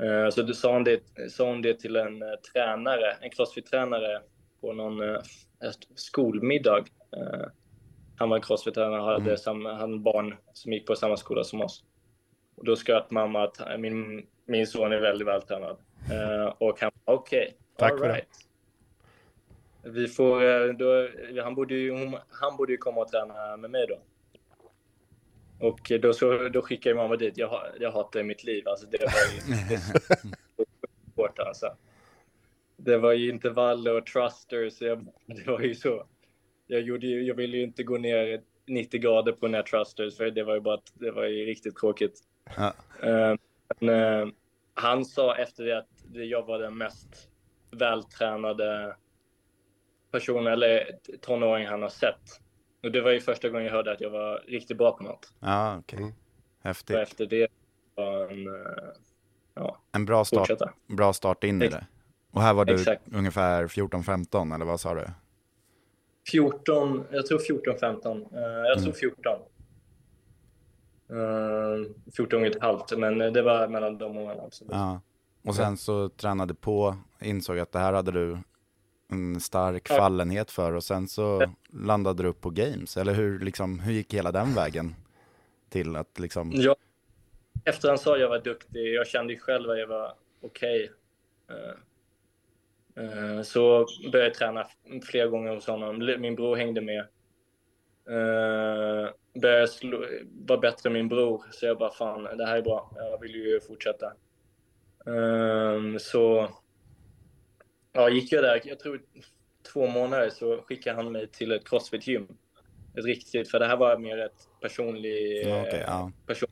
Eh, 0.02 0.30
så 0.30 0.42
du 0.42 0.54
sa 0.54 0.72
hon 0.72 0.84
det, 0.84 1.00
sa 1.30 1.48
hon 1.48 1.62
det 1.62 1.80
till 1.80 1.96
en 1.96 2.22
eh, 2.22 2.28
tränare, 2.52 3.16
en 3.20 3.30
crossfit-tränare 3.30 4.20
på 4.60 4.72
någon 4.72 5.10
eh, 5.10 5.20
skolmiddag. 5.94 6.84
Han 8.16 8.28
var 8.28 8.36
en 8.36 8.42
crossfit-tränare 8.42 9.00
och 9.00 9.06
hade, 9.06 9.36
mm. 9.46 9.66
hade 9.66 9.98
barn 9.98 10.36
som 10.52 10.72
gick 10.72 10.86
på 10.86 10.96
samma 10.96 11.16
skola 11.16 11.44
som 11.44 11.60
oss. 11.60 11.84
Och 12.56 12.64
då 12.64 12.76
skröt 12.76 13.10
mamma 13.10 13.44
att 13.44 13.80
min, 13.80 14.26
min 14.46 14.66
son 14.66 14.92
är 14.92 15.00
väldigt 15.00 15.28
vältränad. 15.28 15.76
Och 16.58 16.80
han 16.80 16.90
okej, 17.04 17.42
okay, 17.42 17.58
Tack 17.76 17.98
för 17.98 18.08
right. 18.08 18.28
det. 19.82 19.90
Vi 19.90 20.08
får, 20.08 20.72
då, 20.72 21.08
han, 21.42 21.54
borde 21.54 21.74
ju, 21.74 22.12
han 22.28 22.56
borde 22.56 22.72
ju 22.72 22.78
komma 22.78 23.00
och 23.00 23.08
träna 23.08 23.56
med 23.56 23.70
mig 23.70 23.86
då. 23.88 23.98
Och 25.66 25.92
då, 26.00 26.12
så, 26.12 26.48
då 26.48 26.62
skickade 26.62 26.96
jag 26.96 27.02
mamma 27.02 27.16
dit. 27.16 27.38
Jag, 27.38 27.60
jag 27.80 27.92
hatar 27.92 28.22
mitt 28.22 28.44
liv. 28.44 28.68
Alltså, 28.68 28.86
det 28.86 28.98
var 29.00 29.12
ju 29.34 29.78
svårt 31.14 31.38
alltså. 31.38 31.76
Det 32.76 32.98
var 32.98 33.12
ju 33.12 33.30
intervaller 33.30 33.96
och 33.96 34.06
thrusters. 34.06 34.80
Jag, 34.80 35.06
det 35.26 35.46
var 35.46 35.60
ju 35.60 35.74
så. 35.74 36.06
Jag, 36.66 36.80
gjorde 36.80 37.06
ju, 37.06 37.22
jag 37.22 37.34
ville 37.34 37.56
ju 37.56 37.62
inte 37.62 37.82
gå 37.82 37.98
ner 37.98 38.42
90 38.66 39.00
grader 39.00 39.32
på 39.32 39.46
den 39.46 39.54
här 39.54 39.62
thrusters 39.62 40.16
för 40.16 40.30
det 40.30 40.44
var 40.44 40.54
ju 40.54 40.60
bara 40.60 40.80
det 40.94 41.10
var 41.10 41.24
ju 41.24 41.44
riktigt 41.44 41.76
tråkigt. 41.76 42.20
Ja. 42.56 42.74
Uh, 43.04 43.36
men, 43.80 43.88
uh, 43.88 44.32
han 44.74 45.04
sa 45.04 45.36
efter 45.36 45.64
det 45.64 45.78
att 45.78 45.88
jag 46.12 46.46
var 46.46 46.58
den 46.58 46.78
mest 46.78 47.30
vältränade 47.74 48.96
personen 50.10 50.52
eller 50.52 50.98
tonåring 51.20 51.66
han 51.66 51.82
har 51.82 51.88
sett. 51.88 52.40
Och 52.82 52.92
det 52.92 53.00
var 53.00 53.10
ju 53.10 53.20
första 53.20 53.48
gången 53.48 53.66
jag 53.66 53.72
hörde 53.72 53.92
att 53.92 54.00
jag 54.00 54.10
var 54.10 54.42
riktigt 54.46 54.78
bra 54.78 54.96
på 54.96 55.04
något. 55.04 55.32
Ja, 55.40 55.76
okej. 55.78 55.96
Okay. 55.96 56.02
Mm. 56.02 56.14
Häftigt. 56.62 56.96
Och 56.96 57.02
efter 57.02 57.26
det 57.26 57.48
var 57.94 58.28
en, 58.28 58.46
eh, 58.46 58.54
ja, 59.54 59.80
en 59.92 60.04
bra 60.04 60.24
start, 60.24 60.50
bra 60.86 61.12
start 61.12 61.44
in 61.44 61.62
i 61.62 61.68
det. 61.68 61.86
Och 62.30 62.42
här 62.42 62.54
var 62.54 62.64
du 62.64 62.74
Exakt. 62.74 63.02
ungefär 63.12 63.66
14-15 63.66 64.54
eller 64.54 64.64
vad 64.64 64.80
sa 64.80 64.94
du? 64.94 65.06
14, 66.30 67.04
jag 67.10 67.26
tror 67.26 67.38
14-15. 67.38 68.36
Uh, 68.36 68.44
eh, 68.44 68.66
jag 68.66 68.82
tror 68.82 68.92
14. 68.92 69.32
Uh, 71.10 71.90
14 72.16 72.40
och 72.40 72.46
ett 72.46 72.62
halvt, 72.62 72.98
men 72.98 73.18
det 73.18 73.42
var 73.42 73.68
mellan 73.68 73.98
de 73.98 74.16
åren. 74.16 74.40
Absolut. 74.40 74.72
Ja. 74.72 75.00
Och 75.44 75.54
sen 75.54 75.76
så 75.76 76.08
tränade 76.08 76.54
på, 76.54 76.96
insåg 77.20 77.58
att 77.58 77.72
det 77.72 77.78
här 77.78 77.92
hade 77.92 78.12
du 78.12 78.38
en 79.08 79.40
stark 79.40 79.88
fallenhet 79.88 80.50
för 80.50 80.72
och 80.72 80.84
sen 80.84 81.08
så 81.08 81.54
landade 81.72 82.22
du 82.22 82.28
upp 82.28 82.40
på 82.40 82.50
games, 82.50 82.96
eller 82.96 83.14
hur, 83.14 83.40
liksom, 83.40 83.80
hur 83.80 83.92
gick 83.92 84.14
hela 84.14 84.32
den 84.32 84.54
vägen 84.54 84.94
till 85.68 85.96
att 85.96 86.18
liksom? 86.18 86.52
Ja, 86.54 86.76
efter 87.64 87.88
han 87.88 87.98
sa 87.98 88.18
jag 88.18 88.28
var 88.28 88.38
duktig, 88.38 88.94
jag 88.94 89.06
kände 89.06 89.32
ju 89.32 89.38
själv 89.38 89.70
att 89.70 89.78
jag 89.78 89.86
var 89.86 90.14
okej. 90.42 90.90
Okay. 91.46 91.66
Uh, 92.98 93.36
uh, 93.36 93.42
så 93.42 93.86
började 94.12 94.28
jag 94.28 94.34
träna 94.34 94.66
flera 95.02 95.26
gånger 95.26 95.54
hos 95.54 95.66
honom. 95.66 95.98
Min 96.18 96.34
bror 96.34 96.56
hängde 96.56 96.80
med. 96.80 97.00
Uh, 98.10 99.10
började 99.40 99.68
slå, 99.68 100.04
vara 100.46 100.60
bättre 100.60 100.88
än 100.88 100.92
min 100.92 101.08
bror, 101.08 101.44
så 101.50 101.66
jag 101.66 101.78
bara 101.78 101.90
fan, 101.90 102.22
det 102.22 102.46
här 102.46 102.56
är 102.56 102.62
bra. 102.62 102.90
Jag 102.96 103.20
vill 103.20 103.34
ju 103.34 103.60
fortsätta. 103.60 104.12
Uh, 105.08 105.98
så 105.98 106.50
Ja, 107.96 108.08
gick 108.08 108.32
jag 108.32 108.44
där, 108.44 108.60
jag 108.64 108.78
tror 108.78 109.02
två 109.72 109.86
månader 109.86 110.30
så 110.30 110.62
skickade 110.62 110.96
han 110.96 111.12
mig 111.12 111.28
till 111.28 111.52
ett 111.52 111.68
crossfit-gym. 111.68 112.28
Ett 112.98 113.04
riktigt, 113.04 113.50
för 113.50 113.58
det 113.58 113.66
här 113.66 113.76
var 113.76 113.98
mer 113.98 114.18
ett 114.18 114.48
personligt... 114.60 115.46
Ja, 115.46 115.62
okay, 115.62 115.80
ja. 115.80 116.12
Person, 116.26 116.48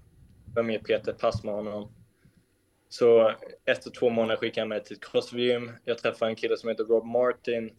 var 0.54 0.62
mer 0.62 0.78
PT-pass 0.78 1.44
med 1.44 1.54
honom. 1.54 1.92
Så 2.88 3.32
efter 3.64 3.90
två 3.90 4.11
månader 4.11 4.37
skickade 4.37 4.61
han 4.61 4.68
mig 4.68 4.85
till 4.85 4.97
ett 4.97 5.04
crossfit-gym. 5.04 5.73
Jag 5.85 5.99
träffade 5.99 6.30
en 6.30 6.37
kille 6.37 6.56
som 6.56 6.68
heter 6.68 6.85
Rob 6.85 7.04
Martin 7.04 7.71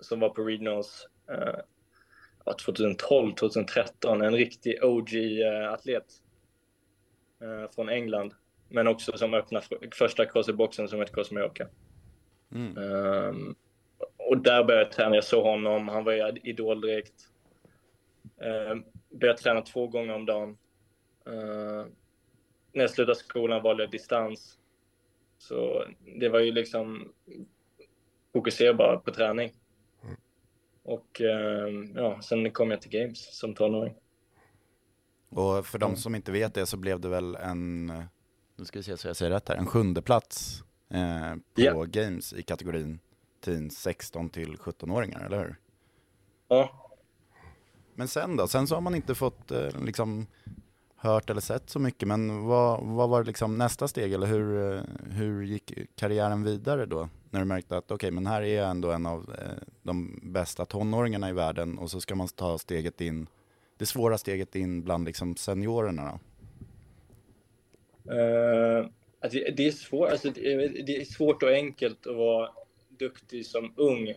som 0.00 0.20
var 0.20 0.28
på 0.28 0.42
Regionals 0.42 1.08
uh, 1.30 2.54
2012, 2.64 3.34
2013. 3.34 4.22
En 4.22 4.34
riktig 4.34 4.84
OG-atlet 4.84 6.04
uh, 7.42 7.48
uh, 7.48 7.70
från 7.74 7.88
England. 7.88 8.34
Men 8.68 8.86
också 8.88 9.18
som 9.18 9.34
öppnade 9.34 9.66
första 9.94 10.24
crossfit-boxen 10.24 10.88
som 10.88 10.98
heter 10.98 11.14
Cross 11.14 11.30
Mallorca. 11.30 11.68
Mm. 12.52 12.76
Um, 12.78 13.56
och 14.16 14.38
där 14.38 14.64
började 14.64 14.84
jag 14.84 14.92
träna. 14.92 15.14
Jag 15.14 15.24
såg 15.24 15.44
honom. 15.44 15.88
Han 15.88 16.04
var 16.04 16.48
idol 16.48 16.80
direkt. 16.80 17.28
Uh, 18.44 18.82
började 19.10 19.38
träna 19.38 19.60
två 19.60 19.86
gånger 19.86 20.14
om 20.14 20.26
dagen. 20.26 20.56
Uh, 21.28 21.86
när 22.72 22.82
jag 22.82 22.90
slutade 22.90 23.18
skolan 23.18 23.62
valde 23.62 23.82
jag 23.82 23.90
distans. 23.90 24.58
Så 25.38 25.84
det 26.20 26.28
var 26.28 26.40
ju 26.40 26.52
liksom 26.52 27.12
fokusera 28.32 28.74
bara 28.74 28.98
på 28.98 29.10
träning. 29.10 29.52
Mm. 30.02 30.16
Och 30.82 31.20
uh, 31.20 31.90
ja, 31.94 32.20
sen 32.22 32.50
kom 32.50 32.70
jag 32.70 32.82
till 32.82 32.90
Games 32.90 33.38
som 33.38 33.54
tonåring. 33.54 33.94
Och 35.28 35.66
för 35.66 35.78
de 35.78 35.84
mm. 35.84 35.96
som 35.96 36.14
inte 36.14 36.32
vet 36.32 36.54
det 36.54 36.66
så 36.66 36.76
blev 36.76 37.00
det 37.00 37.08
väl 37.08 37.34
en, 37.34 37.92
nu 38.56 38.64
ska 38.64 38.78
vi 38.78 38.82
se 38.82 38.96
så 38.96 39.08
jag 39.08 39.16
säger 39.16 39.32
rätt 39.32 39.48
här, 39.48 39.56
en 39.56 39.66
sjunde 39.66 40.02
plats 40.02 40.62
eh, 40.88 41.34
på 41.54 41.60
yeah. 41.60 41.84
Games 41.84 42.32
i 42.32 42.42
kategorin 42.42 42.98
teens 43.40 43.78
16 43.78 44.28
till 44.28 44.56
17-åringar, 44.56 45.26
eller 45.26 45.38
hur? 45.38 45.56
Ja. 46.48 46.90
Men 47.94 48.08
sen 48.08 48.36
då? 48.36 48.48
Sen 48.48 48.66
så 48.66 48.74
har 48.74 48.82
man 48.82 48.94
inte 48.94 49.14
fått 49.14 49.50
eh, 49.50 49.84
liksom 49.84 50.26
hört 50.96 51.30
eller 51.30 51.40
sett 51.40 51.70
så 51.70 51.78
mycket, 51.78 52.08
men 52.08 52.44
vad, 52.46 52.84
vad 52.84 53.08
var 53.08 53.24
liksom 53.24 53.58
nästa 53.58 53.88
steg 53.88 54.12
eller 54.12 54.26
hur, 54.26 54.74
eh, 54.74 54.82
hur 55.10 55.42
gick 55.42 55.72
karriären 55.96 56.42
vidare 56.42 56.86
då? 56.86 57.08
När 57.30 57.40
du 57.40 57.46
märkte 57.46 57.76
att 57.76 57.84
okej, 57.84 57.94
okay, 57.94 58.10
men 58.10 58.26
här 58.26 58.42
är 58.42 58.56
jag 58.56 58.70
ändå 58.70 58.90
en 58.90 59.06
av 59.06 59.34
eh, 59.38 59.62
de 59.82 60.20
bästa 60.22 60.64
tonåringarna 60.64 61.30
i 61.30 61.32
världen 61.32 61.78
och 61.78 61.90
så 61.90 62.00
ska 62.00 62.14
man 62.14 62.28
ta 62.28 62.58
steget 62.58 63.00
in, 63.00 63.26
det 63.76 63.86
svåra 63.86 64.18
steget 64.18 64.54
in 64.54 64.82
bland 64.82 65.04
liksom 65.04 65.36
seniorerna 65.36 66.04
då? 66.04 66.18
Uh, 68.10 68.88
Alltså, 69.20 69.38
det, 69.52 69.66
är 69.66 69.70
svårt, 69.70 70.10
alltså, 70.10 70.30
det 70.30 70.96
är 70.96 71.04
svårt 71.04 71.42
och 71.42 71.50
enkelt 71.50 72.06
att 72.06 72.16
vara 72.16 72.50
duktig 72.98 73.46
som 73.46 73.74
ung. 73.76 74.14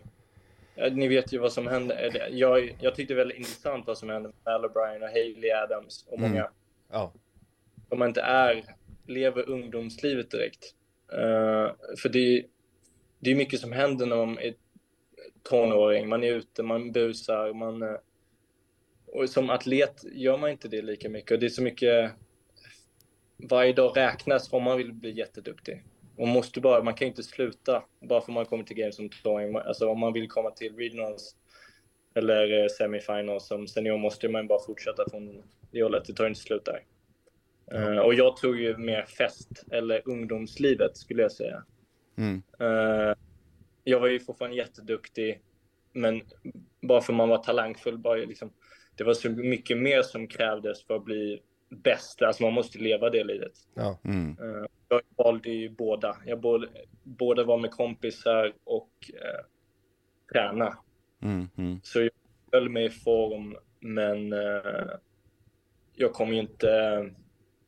Ni 0.91 1.08
vet 1.08 1.34
ju 1.34 1.38
vad 1.38 1.53
som 1.53 1.67
hände. 1.67 2.27
Jag, 2.31 2.77
jag 2.81 2.96
tyckte 2.96 3.13
det 3.13 3.15
var 3.15 3.22
väldigt 3.22 3.38
intressant 3.38 3.88
vad 3.88 3.98
som 3.98 4.10
hände 4.10 4.31
med 4.46 4.53
Al 4.53 4.65
O'Brien 4.65 5.03
och 5.03 5.10
Haley 5.10 5.51
Adams 5.51 6.05
och 6.08 6.19
många. 6.19 6.39
Mm. 6.39 6.51
Ja. 6.91 7.13
Om 7.89 8.00
man 8.00 8.08
inte 8.08 8.22
är, 8.22 8.63
lever 9.08 9.50
ungdomslivet 9.50 10.31
direkt. 10.31 10.75
Uh, 11.13 11.72
för 12.01 12.10
det, 12.10 12.46
det 13.19 13.31
är 13.31 13.36
mycket 13.36 13.60
som 13.60 13.72
händer 13.72 14.05
när 14.05 14.15
man 14.15 14.39
är 14.39 14.53
tonåring. 15.43 16.10
Man 16.10 16.24
är 16.24 16.34
ute, 16.34 16.63
man 16.63 16.91
busar, 16.91 17.53
man... 17.53 17.84
Uh, 17.84 17.98
och 19.05 19.29
som 19.29 19.50
atlet 19.50 20.03
gör 20.12 20.38
man 20.38 20.50
inte 20.50 20.67
det 20.67 20.81
lika 20.81 21.10
mycket. 21.10 21.31
Och 21.31 21.39
det 21.39 21.46
är 21.46 21.50
så 21.50 21.63
mycket 21.63 22.12
varje 23.39 23.74
dag 23.74 23.98
räknas 23.98 24.53
om 24.53 24.63
man 24.63 24.77
vill 24.77 24.93
bli 24.93 25.12
jätteduktig. 25.12 25.84
man 26.17 26.29
måste 26.29 26.62
bara, 26.62 26.84
man 26.84 26.93
kan 26.93 27.08
inte 27.08 27.24
sluta 27.24 27.84
bara 28.01 28.22
för 28.22 28.31
man 28.31 28.46
kommer 28.46 28.63
till 28.63 28.77
games 28.77 28.96
som 28.96 29.10
throwing. 29.10 29.55
Alltså 29.55 29.89
om 29.89 30.00
man 30.00 30.13
vill 30.13 30.29
komma 30.29 30.51
till 30.51 30.75
regionals 30.75 31.36
eller 32.15 32.63
eh, 32.63 32.67
semifinals 32.67 33.48
som 33.48 33.67
senior 33.67 33.98
måste 33.98 34.29
man 34.29 34.48
bara 34.48 34.60
fortsätta 34.60 35.10
från 35.10 35.43
det 35.72 35.84
hållet. 35.84 36.05
Det 36.05 36.13
tar 36.13 36.27
inte 36.27 36.39
slut 36.39 36.65
där. 36.65 36.84
Uh, 37.74 38.00
och 38.00 38.13
jag 38.13 38.38
tror 38.38 38.58
ju 38.58 38.77
mer 38.77 39.05
fest 39.05 39.65
eller 39.72 40.01
ungdomslivet 40.05 40.98
skulle 40.98 41.22
jag 41.22 41.31
säga. 41.31 41.63
Mm. 42.17 42.41
Uh, 42.62 43.15
jag 43.84 44.00
var 44.00 44.08
ju 44.08 44.19
fortfarande 44.19 44.58
jätteduktig, 44.58 45.41
men 45.93 46.22
bara 46.81 47.01
för 47.01 47.13
man 47.13 47.29
var 47.29 47.38
talangfull, 47.38 47.98
bara 47.98 48.15
liksom, 48.15 48.53
det 48.96 49.03
var 49.03 49.13
så 49.13 49.29
mycket 49.29 49.77
mer 49.77 50.01
som 50.01 50.27
krävdes 50.27 50.84
för 50.84 50.96
att 50.96 51.05
bli 51.05 51.41
bäst. 51.70 52.22
Alltså 52.22 52.44
man 52.44 52.54
måste 52.54 52.80
leva 52.80 53.10
det 53.10 53.24
livet. 53.24 53.52
Ja. 53.74 54.00
Mm. 54.04 54.38
Uh, 54.40 54.66
jag 54.88 55.02
valde 55.18 55.50
ju 55.50 55.70
båda. 55.70 56.18
Jag 56.26 56.42
både, 56.42 56.68
både 57.04 57.44
var 57.44 57.58
med 57.58 57.72
kompisar 57.72 58.54
och 58.64 58.92
uh, 59.14 59.46
träna. 60.34 60.78
Mm. 61.22 61.50
Mm. 61.58 61.80
Så 61.84 62.00
jag 62.02 62.12
höll 62.52 62.70
mig 62.70 62.86
i 62.86 62.90
form, 62.90 63.58
men 63.80 64.34
uh, 64.34 64.92
jag 65.94 66.14
kom 66.14 66.34
ju 66.34 66.40
inte 66.40 66.70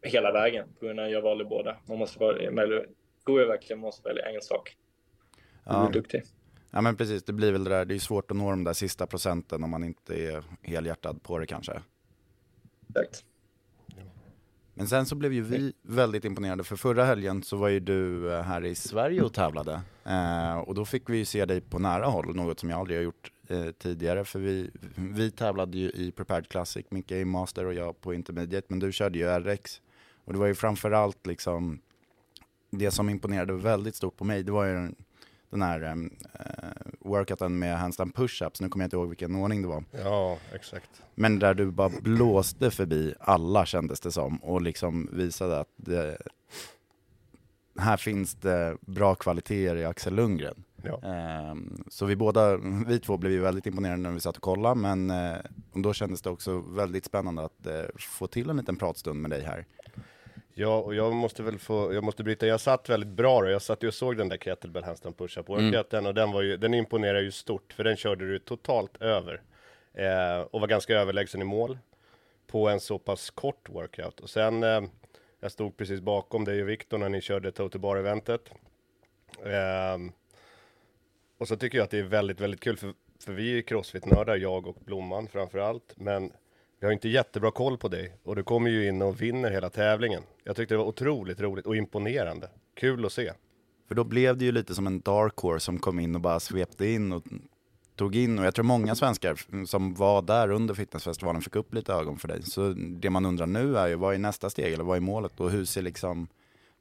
hela 0.01 0.31
vägen 0.31 0.67
på 0.79 0.85
grund 0.85 0.99
av 0.99 1.05
att 1.05 1.11
jag 1.11 1.21
valde 1.21 1.45
båda. 1.45 1.77
Man 1.87 1.97
måste 1.97 2.19
vara, 2.19 2.37
eller, 2.37 2.87
tror 3.25 3.41
jag 3.41 3.47
verkligen 3.47 3.79
man 3.79 3.87
måste 3.87 4.09
välja 4.09 4.29
en 4.29 4.41
sak. 4.41 4.77
Ja. 5.65 5.81
Du 5.81 5.87
är 5.87 6.01
duktig. 6.01 6.23
ja, 6.71 6.81
men 6.81 6.97
precis. 6.97 7.23
Det 7.23 7.33
blir 7.33 7.51
väl 7.51 7.63
det 7.63 7.69
där. 7.69 7.85
Det 7.85 7.95
är 7.95 7.99
svårt 7.99 8.31
att 8.31 8.37
nå 8.37 8.49
de 8.49 8.63
där 8.63 8.73
sista 8.73 9.07
procenten 9.07 9.63
om 9.63 9.69
man 9.69 9.83
inte 9.83 10.15
är 10.15 10.43
helhjärtad 10.61 11.23
på 11.23 11.37
det 11.37 11.45
kanske. 11.45 11.81
Exakt. 12.89 13.25
Men 14.81 14.87
sen 14.87 15.05
så 15.05 15.15
blev 15.15 15.33
ju 15.33 15.41
vi 15.41 15.73
väldigt 15.81 16.25
imponerade 16.25 16.63
för 16.63 16.75
förra 16.75 17.05
helgen 17.05 17.43
så 17.43 17.57
var 17.57 17.67
ju 17.67 17.79
du 17.79 18.33
eh, 18.33 18.41
här 18.41 18.65
i 18.65 18.75
Sverige 18.75 19.21
och 19.21 19.33
tävlade. 19.33 19.81
Eh, 20.03 20.57
och 20.57 20.75
då 20.75 20.85
fick 20.85 21.09
vi 21.09 21.17
ju 21.17 21.25
se 21.25 21.45
dig 21.45 21.61
på 21.61 21.79
nära 21.79 22.05
håll, 22.05 22.35
något 22.35 22.59
som 22.59 22.69
jag 22.69 22.79
aldrig 22.79 22.99
har 22.99 23.03
gjort 23.03 23.31
eh, 23.47 23.71
tidigare. 23.71 24.25
För 24.25 24.39
vi, 24.39 24.71
vi 24.95 25.31
tävlade 25.31 25.77
ju 25.77 25.89
i 25.89 26.11
Prepared 26.11 26.49
Classic, 26.49 26.85
Micke 26.89 27.11
i 27.11 27.25
Master 27.25 27.65
och 27.65 27.73
jag 27.73 28.01
på 28.01 28.13
Intermediate. 28.13 28.67
Men 28.69 28.79
du 28.79 28.91
körde 28.91 29.19
ju 29.19 29.39
RX. 29.39 29.81
Och 30.25 30.33
det 30.33 30.39
var 30.39 30.47
ju 30.47 30.55
framförallt 30.55 31.27
liksom 31.27 31.81
det 32.71 32.91
som 32.91 33.09
imponerade 33.09 33.53
väldigt 33.53 33.95
stort 33.95 34.17
på 34.17 34.23
mig, 34.23 34.43
det 34.43 34.51
var 34.51 34.65
ju 34.65 34.73
den, 34.73 34.95
den 35.51 35.61
här 35.61 35.81
eh, 35.81 36.91
workouten 36.99 37.59
med 37.59 37.77
handstand 37.77 38.13
push-ups. 38.13 38.61
Nu 38.61 38.69
kommer 38.69 38.83
jag 38.83 38.87
inte 38.87 38.95
ihåg 38.95 39.09
vilken 39.09 39.35
ordning 39.35 39.61
det 39.61 39.67
var. 39.67 39.83
ja, 39.91 40.37
exakt. 40.53 40.89
Men 41.15 41.39
där 41.39 41.53
du 41.53 41.71
bara 41.71 41.89
blåste 42.01 42.71
förbi 42.71 43.13
alla 43.19 43.65
kändes 43.65 43.99
det 43.99 44.11
som 44.11 44.37
och 44.37 44.61
liksom 44.61 45.09
visade 45.11 45.59
att 45.59 45.73
det, 45.75 46.17
här 47.79 47.97
finns 47.97 48.35
det 48.35 48.77
bra 48.81 49.15
kvaliteter 49.15 49.75
i 49.75 49.85
Axel 49.85 50.15
Lundgren. 50.15 50.63
Ja. 50.83 51.01
Ehm, 51.03 51.83
så 51.87 52.05
vi 52.05 52.15
båda, 52.15 52.57
vi 52.87 52.99
två 52.99 53.17
blev 53.17 53.31
ju 53.31 53.39
väldigt 53.39 53.65
imponerade 53.65 54.01
när 54.01 54.11
vi 54.11 54.19
satt 54.19 54.35
och 54.35 54.43
kollade 54.43 54.75
men 54.75 55.09
eh, 55.09 55.37
då 55.73 55.93
kändes 55.93 56.21
det 56.21 56.29
också 56.29 56.59
väldigt 56.59 57.05
spännande 57.05 57.45
att 57.45 57.67
eh, 57.67 57.83
få 57.97 58.27
till 58.27 58.49
en 58.49 58.57
liten 58.57 58.75
pratstund 58.75 59.21
med 59.21 59.31
dig 59.31 59.43
här. 59.43 59.65
Ja, 60.53 60.77
och 60.77 60.95
jag 60.95 61.13
måste 61.13 61.43
väl 61.43 61.59
få, 61.59 61.93
jag 61.93 62.03
måste 62.03 62.23
bryta, 62.23 62.47
jag 62.47 62.59
satt 62.59 62.89
väldigt 62.89 63.09
bra 63.09 63.41
då, 63.41 63.49
jag 63.49 63.61
satt 63.61 63.83
ju 63.83 63.87
och 63.87 63.93
såg 63.93 64.17
den 64.17 64.29
där 64.29 64.37
kettlebell 64.37 64.83
handstand 64.83 65.17
push-up 65.17 65.49
workouten 65.49 66.05
och 66.05 66.13
den 66.13 66.31
var 66.31 66.41
ju, 66.41 66.57
den 66.57 66.73
imponerar 66.73 67.21
ju 67.21 67.31
stort, 67.31 67.73
för 67.73 67.83
den 67.83 67.97
körde 67.97 68.27
du 68.27 68.39
totalt 68.39 69.01
över. 69.01 69.41
Eh, 69.93 70.41
och 70.51 70.61
var 70.61 70.67
ganska 70.67 70.93
överlägsen 70.93 71.41
i 71.41 71.45
mål 71.45 71.77
på 72.47 72.69
en 72.69 72.79
så 72.79 72.99
pass 72.99 73.29
kort 73.29 73.69
workout. 73.69 74.19
Och 74.19 74.29
sen, 74.29 74.63
eh, 74.63 74.81
jag 75.39 75.51
stod 75.51 75.77
precis 75.77 76.01
bakom 76.01 76.45
dig 76.45 76.61
och 76.61 76.69
Viktor 76.69 76.97
när 76.97 77.09
ni 77.09 77.21
körde 77.21 77.51
Total 77.51 77.81
Bar-eventet. 77.81 78.51
Ehm, 79.45 80.11
och 81.37 81.47
så 81.47 81.55
tycker 81.57 81.77
jag 81.77 81.85
att 81.85 81.91
det 81.91 81.99
är 81.99 82.03
väldigt, 82.03 82.39
väldigt 82.39 82.59
kul, 82.59 82.77
för, 82.77 82.93
för 83.19 83.33
vi 83.33 83.57
är 83.57 83.61
crossfit-nördar, 83.61 84.37
jag 84.37 84.67
och 84.67 84.75
Blomman 84.75 85.27
framför 85.27 85.59
allt, 85.59 85.93
men 85.95 86.33
vi 86.81 86.87
har 86.87 86.91
inte 86.91 87.09
jättebra 87.09 87.51
koll 87.51 87.77
på 87.77 87.87
dig 87.87 88.15
och 88.23 88.35
du 88.35 88.43
kommer 88.43 88.69
ju 88.69 88.87
in 88.87 89.01
och 89.01 89.21
vinner 89.21 89.51
hela 89.51 89.69
tävlingen. 89.69 90.23
Jag 90.43 90.55
tyckte 90.55 90.73
det 90.73 90.77
var 90.77 90.85
otroligt 90.85 91.41
roligt 91.41 91.65
och 91.65 91.75
imponerande. 91.75 92.49
Kul 92.75 93.05
att 93.05 93.11
se. 93.11 93.31
För 93.87 93.95
då 93.95 94.03
blev 94.03 94.37
det 94.37 94.45
ju 94.45 94.51
lite 94.51 94.75
som 94.75 94.87
en 94.87 94.99
dark 94.99 95.37
horse 95.37 95.65
som 95.65 95.79
kom 95.79 95.99
in 95.99 96.15
och 96.15 96.21
bara 96.21 96.39
svepte 96.39 96.87
in 96.87 97.11
och 97.11 97.23
tog 97.95 98.15
in 98.15 98.39
och 98.39 98.45
jag 98.45 98.55
tror 98.55 98.65
många 98.65 98.95
svenskar 98.95 99.65
som 99.65 99.93
var 99.93 100.21
där 100.21 100.51
under 100.51 100.73
fitnessfestivalen 100.73 101.41
fick 101.41 101.55
upp 101.55 101.73
lite 101.73 101.93
ögon 101.93 102.17
för 102.17 102.27
dig. 102.27 102.43
Så 102.43 102.73
det 102.73 103.09
man 103.09 103.25
undrar 103.25 103.47
nu 103.47 103.77
är 103.77 103.87
ju 103.87 103.95
vad 103.95 104.15
är 104.15 104.19
nästa 104.19 104.49
steg 104.49 104.73
eller 104.73 104.83
vad 104.83 104.97
är 104.97 105.01
målet 105.01 105.39
och 105.39 105.51
hur 105.51 105.65
ser 105.65 105.81
liksom, 105.81 106.27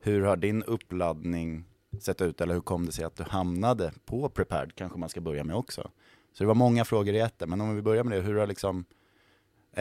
hur 0.01 0.23
har 0.23 0.37
din 0.37 0.63
uppladdning 0.63 1.65
sett 2.01 2.23
ut 2.23 2.41
eller 2.41 2.55
hur 2.55 2.61
kom 2.61 2.87
det 2.87 2.93
sig 2.93 3.05
att 3.05 3.17
du 3.17 3.23
hamnade 3.23 3.93
på 4.05 4.29
prepared 4.29 4.75
kanske 4.75 4.99
man 4.99 5.09
ska 5.09 5.21
börja 5.21 5.45
med 5.45 5.57
också. 5.57 5.91
Så 6.33 6.45
det 6.45 6.49
var 6.49 6.55
många 6.55 6.85
frågor 6.85 7.15
i 7.15 7.19
ett 7.19 7.43
men 7.47 7.61
om 7.61 7.77
vi 7.77 7.83
börjar 7.83 8.05
med 8.05 8.19
det, 8.19 8.23
hur 8.23 8.39
har 8.39 8.47
liksom 8.47 8.85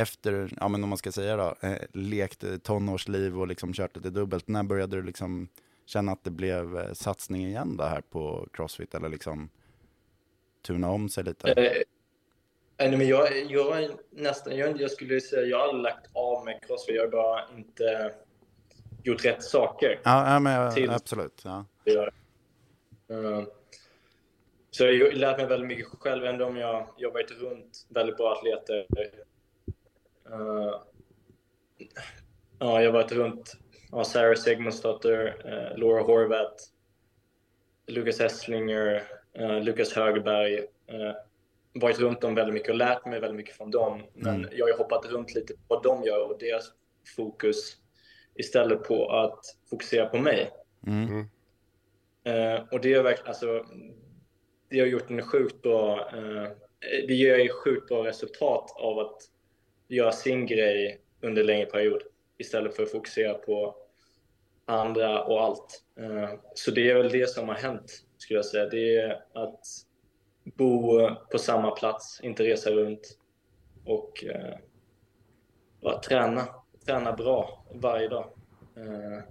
efter, 0.01 0.49
ja 0.59 0.67
men 0.67 0.83
om 0.83 0.89
man 0.89 0.97
ska 0.97 1.11
säga 1.11 1.37
då, 1.37 1.55
eh, 1.61 1.77
lekt 1.93 2.43
eh, 2.43 2.57
tonårsliv 2.57 3.39
och 3.39 3.47
liksom 3.47 3.73
kört 3.73 3.95
lite 3.95 4.09
dubbelt, 4.09 4.47
när 4.47 4.63
började 4.63 4.95
du 4.95 5.03
liksom 5.03 5.47
känna 5.85 6.11
att 6.11 6.23
det 6.23 6.31
blev 6.31 6.77
eh, 6.77 6.93
satsning 6.93 7.45
igen 7.45 7.77
då 7.77 7.83
här 7.83 8.01
på 8.01 8.47
Crossfit 8.53 8.95
eller 8.95 9.09
liksom 9.09 9.49
tuna 10.61 10.89
om 10.89 11.09
sig 11.09 11.23
lite? 11.23 11.51
Eh, 11.51 11.81
nej, 12.77 12.97
men 12.97 13.07
jag, 13.07 13.45
jag 13.51 13.89
nästan, 14.11 14.57
jag, 14.57 14.81
jag 14.81 14.91
skulle 14.91 15.21
säga 15.21 15.41
jag 15.45 15.67
har 15.67 15.73
lagt 15.73 16.09
av 16.13 16.45
med 16.45 16.59
crossfit. 16.67 16.95
Jag 16.95 17.03
har 17.03 17.11
bara 17.11 17.41
inte 17.57 18.13
gjort 19.03 19.25
rätt 19.25 19.43
saker. 19.43 19.99
Ja, 20.03 20.33
ja 20.33 20.39
men 20.39 20.73
till- 20.73 20.89
absolut. 20.89 21.41
Ja. 21.43 21.65
Eh, 23.09 23.43
så 24.71 24.85
jag 24.85 25.05
har 25.05 25.11
lärt 25.11 25.37
mig 25.37 25.45
väldigt 25.47 25.67
mycket 25.67 25.85
själv, 25.99 26.25
ändå 26.25 26.45
om 26.45 26.57
jag 26.57 27.11
varit 27.13 27.31
runt 27.31 27.85
väldigt 27.89 28.17
bra 28.17 28.31
atleter. 28.33 28.85
Eh, 30.31 30.81
ja, 32.59 32.81
jag 32.81 32.91
har 32.91 32.91
varit 32.91 33.11
runt 33.11 33.57
ja, 33.91 34.03
Sarah 34.03 34.35
Sigmundsdotter, 34.35 35.27
uh, 35.45 35.77
Laura 35.79 36.01
Horvath, 36.01 36.63
Lukas 37.87 38.19
Esslinger, 38.19 39.03
uh, 39.39 39.61
Lukas 39.61 39.93
Högberg. 39.93 40.59
Uh, 40.59 41.13
varit 41.73 41.99
runt 41.99 42.21
dem 42.21 42.35
väldigt 42.35 42.53
mycket 42.53 42.69
och 42.69 42.75
lärt 42.75 43.05
mig 43.05 43.19
väldigt 43.19 43.37
mycket 43.37 43.55
från 43.55 43.71
dem. 43.71 44.03
Men 44.13 44.35
Mm. 44.35 44.49
jag 44.53 44.67
har 44.67 44.77
hoppat 44.77 45.05
runt 45.05 45.35
lite 45.35 45.53
på 45.53 45.59
vad 45.67 45.83
de 45.83 46.03
gör 46.03 46.31
och 46.31 46.39
deras 46.39 46.71
fokus 47.15 47.77
istället 48.35 48.83
på 48.83 49.11
att 49.11 49.39
fokusera 49.69 50.05
på 50.05 50.17
mig. 50.17 50.49
Mm. 50.87 51.19
Eh, 52.23 52.63
och 52.71 52.81
det 52.81 52.93
är 52.93 53.03
verkligen, 53.03 53.27
alltså, 53.27 53.65
det 54.69 54.79
har 54.79 54.87
gjort 54.87 55.09
en 55.09 55.21
sjukt 55.21 55.61
bra, 55.61 56.09
eh, 56.13 56.51
det 57.07 57.13
ger 57.13 57.37
ju 57.37 57.49
sjukt 57.49 57.87
bra 57.87 58.05
resultat 58.05 58.71
av 58.75 58.99
att 58.99 59.17
göra 59.89 60.11
sin 60.11 60.45
grej 60.45 61.01
under 61.21 61.41
en 61.41 61.47
längre 61.47 61.65
period 61.65 62.01
istället 62.37 62.75
för 62.75 62.83
att 62.83 62.91
fokusera 62.91 63.33
på 63.33 63.75
andra 64.65 65.23
och 65.23 65.43
allt. 65.43 65.83
Eh, 65.99 66.29
så 66.53 66.71
det 66.71 66.89
är 66.89 66.95
väl 66.95 67.11
det 67.11 67.29
som 67.29 67.47
har 67.47 67.55
hänt, 67.55 68.03
skulle 68.17 68.37
jag 68.37 68.45
säga. 68.45 68.65
Det 68.65 68.97
är 68.97 69.23
att 69.33 69.65
bo 70.43 71.09
på 71.31 71.37
samma 71.37 71.71
plats, 71.71 72.19
inte 72.23 72.43
resa 72.43 72.71
runt 72.71 73.17
och 73.85 74.23
eh, 74.25 74.57
bara 75.81 75.99
träna. 75.99 76.47
Träna 76.85 77.13
bra 77.13 77.65
varje 77.73 78.07
dag. 78.07 78.25
Eh, 78.77 79.23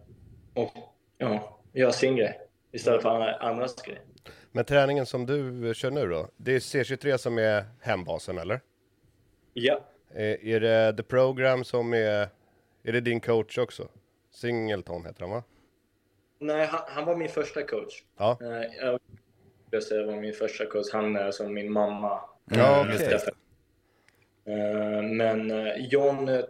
och 0.55 0.73
ja, 1.19 1.61
göra 1.73 1.93
sin 1.93 2.17
grej 2.17 2.41
istället 2.73 3.03
för 3.03 3.09
andra, 3.09 3.35
andras 3.35 3.83
grej. 3.83 4.01
Men 4.53 4.65
träningen 4.65 5.07
som 5.07 5.27
du 5.27 5.73
kör 5.75 5.91
nu 5.91 6.09
då, 6.09 6.29
det 6.37 6.53
är 6.53 6.59
C23 6.59 7.17
som 7.17 7.39
är 7.39 7.65
hembasen 7.81 8.39
eller? 8.39 8.61
Ja, 9.53 9.81
Är, 10.15 10.45
är 10.47 10.61
det 10.61 10.97
The 10.97 11.03
Program 11.03 11.65
som 11.65 11.95
är, 11.95 12.29
är 12.83 12.93
det 12.93 13.01
din 13.01 13.21
coach 13.21 13.59
också? 13.59 13.89
Singleton 14.31 15.05
heter 15.07 15.21
han 15.21 15.31
va? 15.31 15.43
nej, 16.41 16.67
han, 16.67 16.81
han 16.87 17.05
var 17.05 17.17
min 17.17 17.29
första 17.29 17.63
coach. 17.63 18.03
Ja. 18.17 18.39
Eh, 18.41 18.63
jag 18.81 19.01
skulle 19.67 19.83
säga 19.83 20.07
var 20.07 20.17
min 20.17 20.33
första 20.33 20.67
coach. 20.67 20.87
Han 20.93 21.17
är 21.17 21.31
som 21.31 21.55
min 21.55 21.73
mamma. 21.73 22.21
Ja, 22.45 22.87
Eh. 22.91 23.13
Eh, 24.55 25.03
Men 25.03 25.51
eh, 25.51 25.87
John 25.91 26.29
eh, 26.29 26.35
eh, 26.39 26.45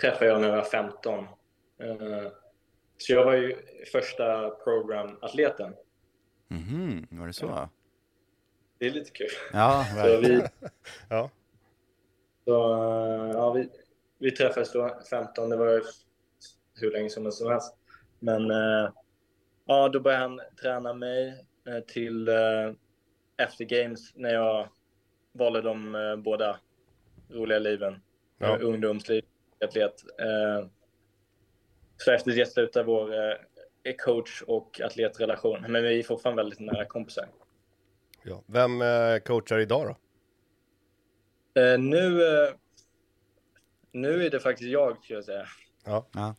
träffade 0.00 0.26
jag 0.26 0.40
när 0.40 0.48
jag 0.48 0.56
var 0.56 0.64
15. 0.64 1.24
Eh, 1.82 2.28
Så 2.98 3.12
jag 3.12 3.24
var 3.24 3.32
ju 3.32 3.56
första 3.92 4.50
programatleten. 4.50 5.74
Mhm, 6.48 7.06
var 7.10 7.26
det 7.26 7.32
så? 7.32 7.68
Det 8.82 8.88
är 8.88 8.90
lite 8.90 9.10
kul. 9.10 9.28
Ja, 9.52 9.84
Så 9.90 9.96
verkligen. 9.96 10.40
vi, 10.40 10.48
Ja. 11.08 11.30
så, 12.44 12.72
eh, 12.74 13.30
ja, 13.30 13.52
vi, 13.52 13.68
vi 14.18 14.30
träffades 14.30 14.72
då 14.72 15.00
15, 15.10 15.50
det 15.50 15.56
var 15.56 15.72
ju 15.72 15.82
hur 16.74 16.90
länge 16.90 17.10
som 17.10 17.32
som 17.32 17.50
helst. 17.50 17.76
Men 18.18 18.50
eh, 18.50 18.90
ja, 19.66 19.88
då 19.88 20.00
började 20.00 20.22
han 20.22 20.40
träna 20.62 20.94
mig 20.94 21.44
eh, 21.68 21.80
till 21.80 22.28
efter 23.36 23.64
games 23.64 24.14
när 24.14 24.34
jag 24.34 24.68
valde 25.32 25.60
de 25.62 25.96
båda 26.24 26.58
roliga 27.30 27.58
liven. 27.58 28.02
Ja. 28.38 28.56
Ungdomsliv, 28.58 29.24
atlet. 29.64 29.94
Eh, 30.20 30.66
så 31.96 32.12
efter 32.12 32.32
det 32.32 32.46
slutade 32.46 32.86
vår 32.86 33.12
coach 33.98 34.42
och 34.46 34.80
atletrelation. 34.80 35.64
Men 35.68 35.82
vi 35.82 35.98
är 35.98 36.02
fortfarande 36.02 36.42
väldigt 36.42 36.60
nära 36.60 36.84
kompisar. 36.84 37.28
Ja. 38.24 38.42
Vem 38.46 38.82
eh, 38.82 39.18
coachar 39.26 39.58
idag 39.58 39.86
då? 39.86 39.96
Eh, 41.60 41.78
nu, 41.78 42.22
eh, 42.22 42.54
nu 43.92 44.26
är 44.26 44.30
det 44.30 44.40
faktiskt 44.40 44.70
jag, 44.70 44.96
skulle 45.02 45.18
jag 45.18 45.24
säga. 45.24 45.46
Ja. 45.84 46.06
Ja. 46.12 46.34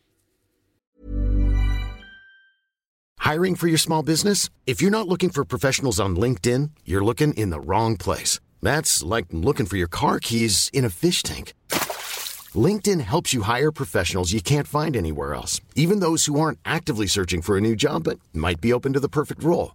Hiring 3.32 3.56
for 3.56 3.68
your 3.68 3.78
small 3.78 4.04
business? 4.04 4.50
If 4.66 4.82
you're 4.82 4.90
not 4.90 5.08
looking 5.08 5.30
for 5.30 5.44
professionals 5.44 6.00
on 6.00 6.20
LinkedIn, 6.20 6.70
you're 6.84 7.04
looking 7.04 7.32
in 7.34 7.50
the 7.50 7.60
wrong 7.60 7.96
place. 7.96 8.40
That's 8.62 9.02
like 9.16 9.28
looking 9.30 9.66
for 9.66 9.78
your 9.78 9.88
car 9.88 10.20
keys 10.20 10.70
in 10.72 10.84
a 10.84 10.90
fish 10.90 11.22
tank. 11.22 11.54
LinkedIn 12.54 13.00
helps 13.00 13.32
you 13.34 13.42
hire 13.42 13.72
professionals 13.72 14.32
you 14.32 14.40
can't 14.42 14.68
find 14.68 14.96
anywhere 14.96 15.34
else, 15.34 15.60
even 15.74 16.00
those 16.00 16.26
who 16.26 16.38
aren't 16.38 16.58
actively 16.64 17.06
searching 17.06 17.42
for 17.42 17.56
a 17.56 17.60
new 17.60 17.74
job 17.74 18.04
but 18.04 18.18
might 18.32 18.60
be 18.60 18.72
open 18.72 18.92
to 18.92 19.00
the 19.00 19.08
perfect 19.08 19.42
role. 19.42 19.74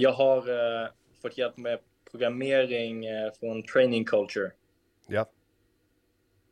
Jag 0.00 0.12
har 0.12 0.38
eh, 0.82 0.88
fått 1.22 1.38
hjälp 1.38 1.56
med 1.56 1.78
programmering 2.10 3.06
eh, 3.06 3.32
från 3.40 3.62
Training 3.62 4.04
Culture. 4.04 4.50
Ja. 5.08 5.20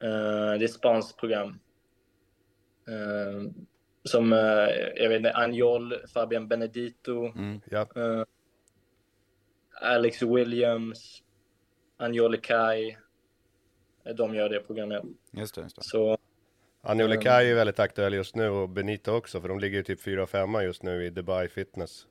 Eh, 0.03 0.09
det 0.59 0.61
är 0.61 0.64
ett 0.64 0.72
spanskt 0.72 1.18
program. 1.18 1.59
Eh, 2.88 3.51
som, 4.05 4.33
eh, 4.33 4.38
jag 4.96 5.09
vet 5.09 5.16
inte, 5.16 5.33
Anjol, 5.33 5.94
Fabian 6.14 6.48
Benedito, 6.48 7.27
Mm. 7.27 7.61
Ja. 7.70 7.87
eh, 7.96 8.24
Alex 9.81 10.22
Williams, 10.22 11.22
Anjole 11.96 12.37
Kai. 12.37 12.96
Eh, 14.05 14.14
De 14.14 14.35
gör 14.35 14.48
det 14.48 14.61
programmet. 14.61 15.03
Just 15.33 15.55
det, 15.55 15.61
just 15.61 15.77
det. 15.77 15.83
Så 15.85 16.18
Anjole 16.81 17.16
Kai 17.16 17.51
är 17.51 17.55
väldigt 17.55 17.79
aktuell 17.79 18.14
just 18.14 18.37
nu 18.37 18.48
och 18.48 18.68
Benito 18.68 19.12
också, 19.12 19.40
för 19.40 19.48
de 19.48 19.59
ligger 19.59 19.77
ju 19.79 19.83
typ 19.85 20.01
4 20.01 20.22
och 20.22 20.31
5 20.31 20.55
just 20.62 20.83
nu 20.83 21.05
i 21.07 21.11
Dubai 21.11 21.48
Fitness. 21.48 22.07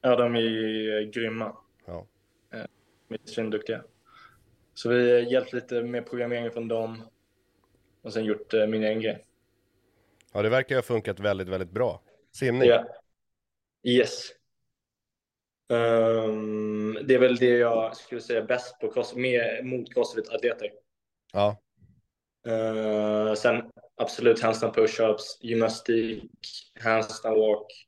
Ja, 0.00 0.16
de 0.16 0.36
är 0.36 1.00
eh, 1.00 1.08
grymma. 1.08 1.56
Ja. 1.86 2.06
De 3.08 3.14
är 3.14 3.20
svinduktiga. 3.24 3.84
Så 4.74 4.88
vi 4.88 5.12
har 5.12 5.18
hjälpt 5.18 5.52
lite 5.52 5.82
med 5.82 6.06
programmering 6.10 6.50
från 6.50 6.68
dem. 6.68 7.02
Och 8.02 8.12
sen 8.12 8.24
gjort 8.24 8.54
eh, 8.54 8.66
min 8.66 8.84
egen 8.84 9.00
grej. 9.00 9.26
ja, 10.32 10.42
det 10.42 10.48
verkar 10.48 10.74
ha 10.74 10.82
funkat 10.82 11.20
väldigt, 11.20 11.48
väldigt 11.48 11.70
bra. 11.70 12.02
Simning. 12.32 12.68
Ja. 12.68 12.86
Yes. 13.82 14.30
Ehm, 15.72 16.98
det 17.04 17.14
är 17.14 17.18
väl 17.18 17.36
det 17.36 17.58
jag 17.58 17.96
skulle 17.96 18.20
säga 18.20 18.42
bäst 18.42 18.80
på 18.80 18.92
cross, 18.92 19.14
med, 19.14 19.66
mot 19.66 19.94
crossfit-atleter. 19.94 20.70
Ja. 21.32 21.56
Uh, 22.46 23.34
sen 23.34 23.70
absolut 23.96 24.40
handstand 24.42 24.74
push-ups, 24.74 25.22
gymnastik, 25.40 26.30
handstand 26.80 27.36
walk, 27.38 27.87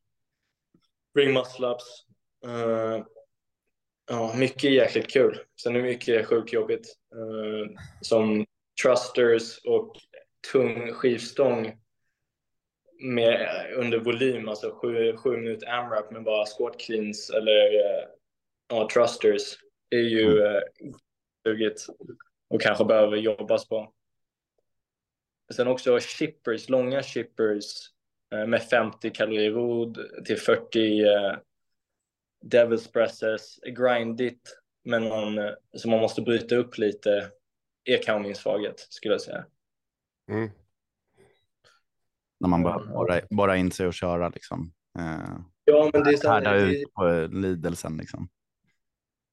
ring 1.19 1.37
muscle-ups. 1.37 2.07
Uh, 2.47 3.05
ja, 4.11 4.35
mycket 4.37 4.73
jäkligt 4.73 5.11
kul. 5.11 5.39
Sen 5.63 5.77
är 5.77 5.83
mycket 5.83 6.27
sjukt 6.27 6.53
jobbigt. 6.53 6.97
Uh, 7.15 7.77
som 8.01 8.47
thrusters 8.83 9.59
och 9.65 9.97
tung 10.53 10.93
skivstång 10.93 11.77
med, 13.03 13.67
under 13.77 13.99
volym, 13.99 14.49
alltså 14.49 14.79
sju, 14.83 15.37
minuter 15.37 15.69
AMRAP 15.69 16.11
med 16.11 16.25
bara 16.25 16.47
squat 16.47 16.81
cleans 16.81 17.31
eller 17.31 17.67
uh, 17.67 18.05
ja, 18.69 18.89
thrusters 18.93 19.59
är 19.91 19.99
ju 19.99 20.39
uh, 20.39 20.61
sugigt 21.47 21.87
och 22.49 22.61
kanske 22.61 22.85
behöver 22.85 23.17
jobbas 23.17 23.69
på. 23.69 23.93
Sen 25.55 25.67
också 25.69 25.99
shippers, 26.01 26.69
långa 26.69 27.03
shippers 27.03 27.65
eh, 27.65 28.00
med 28.47 28.63
50 28.63 29.11
kalorier 29.11 29.51
rod 29.51 29.99
till 30.25 30.37
40 30.37 31.05
eh, 31.05 31.37
devils 32.43 32.93
presses, 32.93 33.59
grindigt, 33.67 34.59
men 34.85 35.09
man, 35.09 35.39
eh, 35.39 35.53
som 35.77 35.91
man 35.91 36.01
måste 36.01 36.23
bryta 36.23 36.57
upp 36.57 36.79
lite, 36.79 37.31
är 37.85 38.35
svaghet 38.35 38.87
skulle 38.91 39.15
jag 39.15 39.21
säga. 39.21 39.45
Mm. 40.31 40.51
När 42.41 42.49
man 42.49 42.63
bara, 42.63 42.87
bara, 42.87 43.21
bara 43.31 43.57
in 43.57 43.71
sig 43.71 43.87
och 43.87 43.95
köra 43.95 44.29
liksom. 44.29 44.73
Eh, 44.99 45.41
Ja, 45.71 45.91
men 45.93 46.05
det 46.05 46.11
är, 46.11 46.17
så, 46.17 46.29
härda 46.29 46.53
det, 46.53 46.61
ut 46.61 46.95
på 46.95 47.29
lidelsen 47.33 47.97
liksom. 47.97 48.29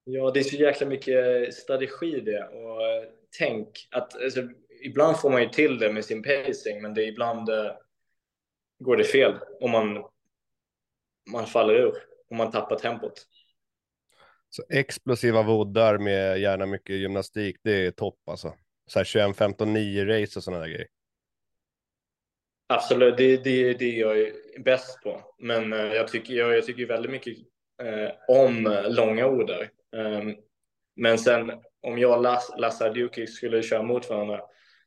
ja, 0.03 0.31
det 0.31 0.39
är 0.39 0.43
så 0.43 0.55
jäkla 0.55 0.87
mycket 0.87 1.53
strategi 1.53 2.19
det 2.19 2.43
och 2.43 2.81
eh, 2.81 3.03
tänk 3.37 3.87
att 3.91 4.23
alltså, 4.23 4.41
ibland 4.83 5.17
får 5.17 5.29
man 5.29 5.41
ju 5.41 5.49
till 5.49 5.79
det 5.79 5.93
med 5.93 6.05
sin 6.05 6.23
pacing, 6.23 6.81
men 6.81 6.93
det 6.93 7.03
är 7.03 7.07
ibland 7.07 7.49
eh, 7.49 7.71
går 8.79 8.97
det 8.97 9.03
fel 9.03 9.39
om 9.61 9.71
man, 9.71 10.03
man 11.31 11.47
faller 11.47 11.73
ur 11.73 11.93
och 12.29 12.35
man 12.35 12.51
tappar 12.51 12.75
tempot. 12.75 13.13
Så 14.49 14.63
explosiva 14.69 15.43
voddar 15.43 15.97
med 15.97 16.39
gärna 16.39 16.65
mycket 16.65 16.95
gymnastik, 16.95 17.57
det 17.63 17.85
är 17.85 17.91
topp 17.91 18.19
alltså. 18.25 18.53
Så 18.85 18.99
här 18.99 19.03
21, 19.03 19.37
15, 19.37 19.73
9 19.73 20.05
race 20.05 20.39
och 20.39 20.43
sådana 20.43 20.63
där 20.63 20.69
grejer. 20.69 20.87
Absolut, 22.69 23.17
det, 23.17 23.37
det, 23.37 23.73
det 23.73 23.85
är 23.85 23.99
jag 23.99 24.33
bäst 24.63 25.03
på. 25.03 25.21
Men 25.39 25.73
eh, 25.73 25.79
jag 25.79 26.07
tycker, 26.07 26.33
jag, 26.33 26.57
jag 26.57 26.65
tycker 26.65 26.85
väldigt 26.85 27.11
mycket 27.11 27.37
eh, 27.83 28.11
om 28.27 28.83
långa 28.87 29.27
order. 29.27 29.69
Um, 29.95 30.35
men 30.95 31.17
sen 31.17 31.51
om 31.81 31.97
jag 31.97 32.17
och 32.17 32.23
Las, 32.23 32.51
Lasse 32.57 32.85
Adjukic 32.85 33.35
skulle 33.35 33.63
köra 33.63 33.83
mot 33.83 34.09
varandra, 34.09 34.41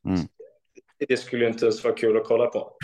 Mm. 0.04 0.20
Det 1.08 1.16
skulle 1.16 1.48
inte 1.48 1.64
ens 1.64 1.84
vara 1.84 1.94
kul 1.94 2.16
att 2.16 2.24
kolla 2.24 2.46
på. 2.46 2.76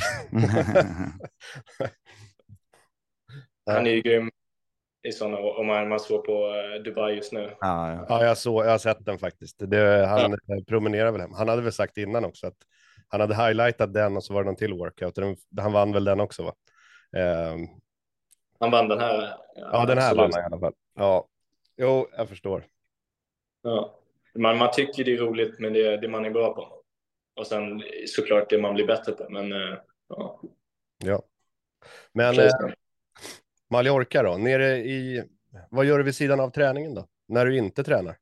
Han 3.71 3.87
är 3.87 3.91
ju 3.91 4.01
grym 4.01 4.31
i 5.09 5.13
sådana, 5.13 5.39
om 5.39 5.67
man, 5.67 5.89
man 5.89 6.01
såg 6.01 6.25
på 6.25 6.33
eh, 6.33 6.83
Dubai 6.83 7.15
just 7.15 7.33
nu. 7.33 7.51
ja, 7.61 7.93
ja. 7.93 8.07
Ja, 8.09 8.25
jag, 8.25 8.39
såg, 8.39 8.65
jag 8.65 8.71
har 8.71 8.79
sett 8.79 9.05
den 9.05 9.19
faktiskt. 9.19 9.57
Det, 9.59 10.07
han 10.07 10.37
ja. 10.47 10.57
promenerar 10.69 11.13
väl 11.13 11.21
hem. 11.21 11.33
Han 11.33 11.49
hade 11.49 11.63
väl 11.63 11.73
sagt 11.73 11.97
innan 11.97 12.25
också 12.25 12.47
att 12.47 12.57
han 13.09 13.21
hade 13.21 13.35
highlightat 13.35 13.95
den 13.95 14.17
och 14.17 14.25
så 14.25 14.35
var 14.35 14.43
det 14.43 14.47
någon 14.47 14.57
till 14.57 14.73
workout. 14.73 15.15
Den, 15.15 15.37
han 15.61 15.73
vann 15.73 15.93
väl 15.93 16.05
den 16.05 16.21
också 16.21 16.43
va? 16.43 16.55
Um, 17.53 17.69
han 18.61 18.71
vann 18.71 18.89
den 18.89 19.01
här. 19.01 19.37
Ja, 19.55 19.71
ja 19.73 19.87
den 19.87 19.99
här 19.99 20.15
vann 20.15 20.31
han 20.35 20.43
i 20.43 20.47
alla 20.47 20.61
fall. 20.61 20.75
Ja, 20.95 21.29
jo, 21.77 22.09
jag 22.17 22.29
förstår. 22.29 22.65
Ja. 23.63 24.01
Man, 24.35 24.59
man 24.59 24.71
tycker 24.73 25.05
det 25.05 25.15
är 25.15 25.19
roligt 25.19 25.59
med 25.59 25.73
det, 25.73 25.97
det 25.97 26.09
man 26.09 26.25
är 26.25 26.31
bra 26.31 26.55
på. 26.55 26.76
Och 27.37 27.47
sen 27.47 27.83
såklart 28.07 28.51
det 28.51 28.59
man 28.59 28.75
blir 28.75 28.87
bättre 28.87 29.13
på. 29.13 29.27
Men 29.31 29.53
uh, 29.53 29.79
ja. 30.09 30.41
Ja. 31.05 31.23
Men 32.13 32.39
eh, 32.39 32.51
Mallorca 33.71 34.23
då? 34.23 34.37
Nere 34.37 34.77
i, 34.77 35.25
vad 35.71 35.85
gör 35.85 35.99
du 35.99 36.05
vid 36.05 36.15
sidan 36.15 36.41
av 36.41 36.51
träningen 36.51 36.95
då? 36.95 37.09
När 37.29 37.47
du 37.47 37.57
inte 37.57 37.85
tränar? 37.85 38.19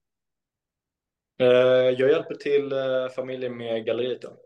Uh, 1.42 1.48
jag 1.98 2.10
hjälper 2.10 2.34
till 2.34 2.72
uh, 2.72 3.08
familjen 3.08 3.56
med 3.56 3.84
galleriet 3.84 4.22
då. 4.22 4.36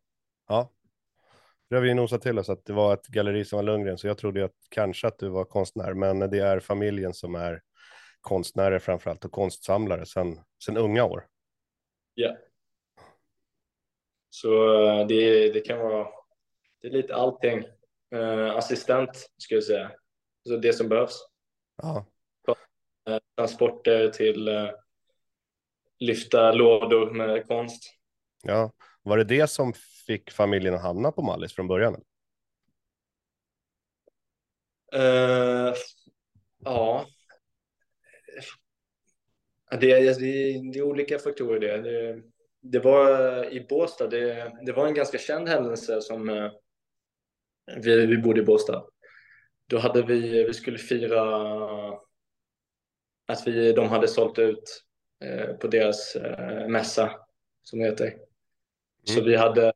Ja. 0.49 0.73
Det 1.69 1.75
har 1.75 1.83
vi 1.83 1.95
nosat 1.95 2.23
till 2.23 2.39
oss 2.39 2.49
att 2.49 2.65
det 2.65 2.73
var 2.73 2.95
ett 2.95 3.07
galleri 3.07 3.45
som 3.45 3.57
var 3.57 3.63
Lundgren, 3.63 3.99
så 3.99 4.07
jag 4.07 4.19
trodde 4.19 4.45
att 4.45 4.57
kanske 4.69 5.07
att 5.07 5.19
du 5.19 5.29
var 5.29 5.45
konstnär, 5.45 5.95
men 5.95 6.19
det 6.19 6.39
är 6.39 6.61
familjen 6.61 7.15
som 7.15 7.35
är 7.35 7.63
konstnärer 8.21 8.79
framförallt 8.79 9.25
och 9.25 9.33
konstsamlare 9.33 10.07
sedan, 10.07 10.41
sedan 10.65 10.77
unga 10.77 11.05
år. 11.05 11.27
Ja. 12.15 12.37
Så 14.31 14.49
uh, 14.49 15.07
det, 15.07 15.53
det 15.53 15.61
kan 15.61 15.79
vara, 15.79 16.09
det 16.81 16.89
är 16.89 16.93
lite 16.93 17.15
allting. 17.15 17.65
assistent 18.55 19.31
skulle 19.37 19.57
jag 19.57 19.65
säga, 19.65 19.91
så 20.49 20.57
det 20.57 20.73
som 20.73 20.89
behövs. 20.89 21.29
Ja. 21.83 22.07
transporter 23.37 24.09
till 24.09 24.49
lyfta 25.99 26.53
lådor 26.53 27.11
med 27.11 27.47
konst. 27.47 27.95
Ja, 28.43 28.73
var 29.03 29.17
det 29.19 29.25
det 29.25 29.51
som 29.51 29.73
fick 30.07 30.31
familjen 30.31 30.75
att 30.75 30.83
hamna 30.83 31.13
på 31.13 31.23
Mallis 31.23 31.55
från 31.55 31.69
början? 31.69 32.03
Uh, 34.95 35.75
ja. 36.59 37.07
Det, 39.81 39.93
är, 39.93 40.21
det, 40.21 40.73
det 40.73 40.79
är 40.79 40.83
olika 40.83 41.19
faktorer 41.19 41.61
det. 41.61 41.83
det. 41.83 42.23
Det, 42.73 42.79
var 42.79 43.45
i 43.53 43.67
Båstad, 43.69 44.07
det, 44.07 44.53
det 44.67 44.73
var 44.73 44.87
en 44.87 44.95
ganska 44.95 45.19
känd 45.19 45.49
händelse 45.49 46.01
som 46.01 46.29
uh, 46.29 46.51
vi, 47.77 48.07
vi 48.07 48.19
bodde 48.19 48.41
i 48.41 48.45
Båstad. 48.45 48.85
Då 49.67 49.79
hade 49.79 50.03
vi, 50.03 50.45
vi 50.45 50.55
skulle 50.55 50.79
fira 50.79 51.23
att 53.27 53.47
vi, 53.47 53.73
de 53.73 53.89
hade 53.89 54.09
sålt 54.09 54.39
ut 54.39 54.85
uh, 55.25 55.57
på 55.57 55.67
deras 55.67 56.17
mässa, 56.69 57.11
som 57.63 57.79
det 57.79 57.85
heter. 57.85 58.07
Mm. 58.07 58.19
Så 59.05 59.21
vi 59.21 59.37
hade, 59.37 59.73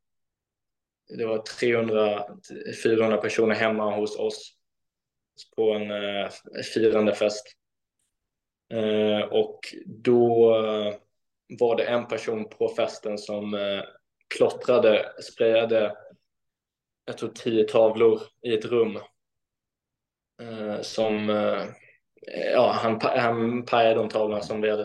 det 1.18 1.26
var 1.26 1.38
300-400 1.38 3.16
personer 3.16 3.54
hemma 3.54 3.96
hos 3.96 4.18
oss 4.18 4.56
på 5.56 5.72
en 5.72 5.90
eh, 5.90 6.30
firande 6.74 7.14
fest. 7.14 7.46
Eh, 8.72 9.20
och 9.20 9.60
då 9.86 10.56
eh, 10.56 10.94
var 11.60 11.76
det 11.76 11.84
en 11.84 12.08
person 12.08 12.48
på 12.48 12.68
festen 12.68 13.18
som 13.18 13.54
eh, 13.54 13.82
klottrade, 14.34 15.12
sprayade, 15.22 15.96
jag 17.04 17.18
tror 17.18 17.28
tio 17.28 17.64
tavlor 17.64 18.20
i 18.42 18.54
ett 18.54 18.64
rum. 18.64 18.98
Eh, 20.42 20.80
som, 20.80 21.30
eh, 21.30 21.64
ja, 22.52 22.72
han, 22.72 23.00
han 23.00 23.64
pajade 23.64 23.94
de 23.94 24.08
tavlorna 24.08 24.42
som 24.42 24.60
vi 24.60 24.70
hade 24.70 24.84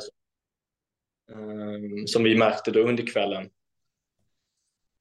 ehm, 1.32 2.08
som 2.08 2.24
vi 2.24 2.38
märkte 2.38 2.72
då 2.72 2.80
under 2.80 3.08
kvällen. 3.08 3.50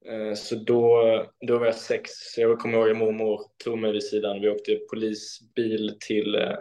Eh, 0.06 0.34
så 0.34 0.54
då, 0.54 1.02
då 1.46 1.58
var 1.58 1.66
jag 1.66 1.74
sex. 1.74 2.10
Jag 2.36 2.58
kommer 2.58 2.78
ihåg 2.78 2.90
att 2.90 2.96
mormor 2.96 3.40
tog 3.64 3.78
mig 3.78 3.92
vid 3.92 4.02
sidan. 4.02 4.40
Vi 4.40 4.48
åkte 4.48 4.76
polisbil 4.90 5.98
till, 6.00 6.34
eh, 6.34 6.56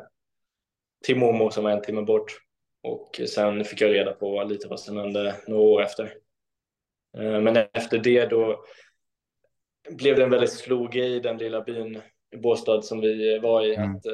till 1.06 1.18
mormor 1.18 1.50
som 1.50 1.64
var 1.64 1.72
en 1.72 1.82
timme 1.82 2.02
bort. 2.02 2.45
Och 2.86 3.22
sen 3.28 3.64
fick 3.64 3.82
jag 3.82 3.94
reda 3.94 4.14
på 4.14 4.44
lite 4.44 4.68
vad 4.68 4.80
som 4.80 4.98
hände 4.98 5.36
några 5.48 5.64
år 5.64 5.82
efter. 5.82 6.14
Eh, 7.18 7.42
men 7.42 7.58
efter 7.74 7.98
det 7.98 8.26
då 8.26 8.66
blev 9.90 10.16
det 10.16 10.24
en 10.24 10.30
väldigt 10.30 10.54
stor 10.54 10.90
grej 10.90 11.16
i 11.16 11.20
den 11.20 11.38
lilla 11.38 11.62
byn 11.62 12.02
i 12.32 12.38
Båstad 12.38 12.82
som 12.82 13.02
vi 13.02 13.40
var 13.40 13.66
i. 13.66 13.76
Mm. 13.76 13.96
Att, 13.96 14.06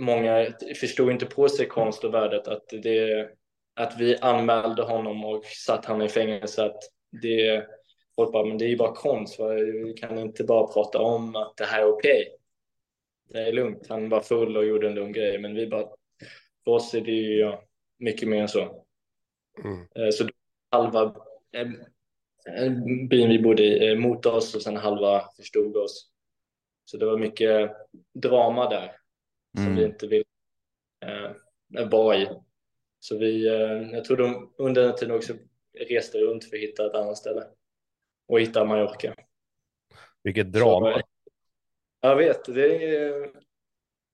många 0.00 0.46
förstod 0.80 1.10
inte 1.10 1.26
på 1.26 1.48
sig 1.48 1.66
konst 1.66 2.04
och 2.04 2.14
värdet 2.14 2.48
att, 2.48 2.68
det, 2.82 3.30
att 3.74 4.00
vi 4.00 4.18
anmälde 4.20 4.82
honom 4.82 5.24
och 5.24 5.44
satt 5.44 5.84
han 5.84 6.02
i 6.02 6.08
fängelse. 6.08 6.64
Att 6.64 6.78
det, 7.22 7.66
folk 8.16 8.32
bara, 8.32 8.44
men 8.44 8.58
det 8.58 8.64
är 8.64 8.68
ju 8.68 8.76
bara 8.76 8.94
konst. 8.94 9.40
Vi 9.84 9.94
kan 9.96 10.18
inte 10.18 10.44
bara 10.44 10.66
prata 10.66 10.98
om 10.98 11.36
att 11.36 11.56
det 11.56 11.64
här 11.64 11.82
är 11.82 11.88
okej. 11.88 12.20
Okay. 12.20 12.38
Det 13.28 13.48
är 13.48 13.52
lugnt. 13.52 13.86
Han 13.88 14.08
var 14.08 14.20
full 14.20 14.56
och 14.56 14.64
gjorde 14.64 14.86
en 14.86 14.94
dum 14.94 15.12
grej, 15.12 15.38
men 15.38 15.54
vi 15.54 15.66
bara, 15.66 15.88
för 16.64 16.70
oss 16.70 16.94
är 16.94 17.00
det 17.00 17.10
ju 17.10 17.38
ja, 17.38 17.64
mycket 17.98 18.28
mer 18.28 18.42
än 18.42 18.48
så. 18.48 18.84
Mm. 19.64 19.86
Eh, 19.94 20.10
så 20.10 20.28
halva 20.70 21.16
eh, 21.52 21.68
byn 23.08 23.28
vi 23.28 23.42
bodde 23.42 23.62
i 23.62 23.90
eh, 23.90 23.98
mot 23.98 24.26
oss 24.26 24.54
och 24.54 24.62
sen 24.62 24.76
halva 24.76 25.28
förstod 25.36 25.76
oss. 25.76 26.10
Så 26.84 26.96
det 26.96 27.06
var 27.06 27.18
mycket 27.18 27.72
drama 28.14 28.68
där 28.68 28.96
mm. 29.58 29.66
som 29.66 29.76
vi 29.76 29.84
inte 29.84 30.06
ville 30.06 30.24
eh, 31.04 31.88
vara 31.88 32.16
i. 32.16 32.28
Så 33.00 33.18
vi, 33.18 33.46
eh, 33.46 33.92
jag 33.92 34.04
tror 34.04 34.16
de 34.16 34.54
under 34.58 34.82
den 34.82 34.96
tiden 34.96 35.16
också 35.16 35.34
reste 35.88 36.18
runt 36.18 36.44
för 36.44 36.56
att 36.56 36.62
hitta 36.62 36.86
ett 36.86 36.94
annat 36.94 37.18
ställe 37.18 37.46
och 38.26 38.40
hitta 38.40 38.64
Mallorca. 38.64 39.14
Vilket 40.22 40.52
drama. 40.52 40.92
Så, 40.92 41.02
jag 42.00 42.16
vet, 42.16 42.44
det 42.44 42.96
är 42.96 43.30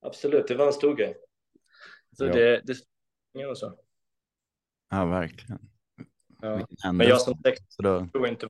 absolut, 0.00 0.48
det 0.48 0.54
var 0.54 0.66
en 0.66 0.72
stor 0.72 0.96
grej. 0.96 1.16
Så 2.20 2.26
ja. 2.26 2.32
det, 2.32 2.62
det 3.32 3.46
och 3.46 3.58
så. 3.58 3.78
Ja, 4.90 5.04
verkligen. 5.04 5.58
Ja. 6.40 6.66
Men 6.92 7.06
jag 7.06 7.20
som 7.20 7.42
sex 7.42 7.76
då... 7.76 8.06
tror 8.12 8.28
inte 8.28 8.48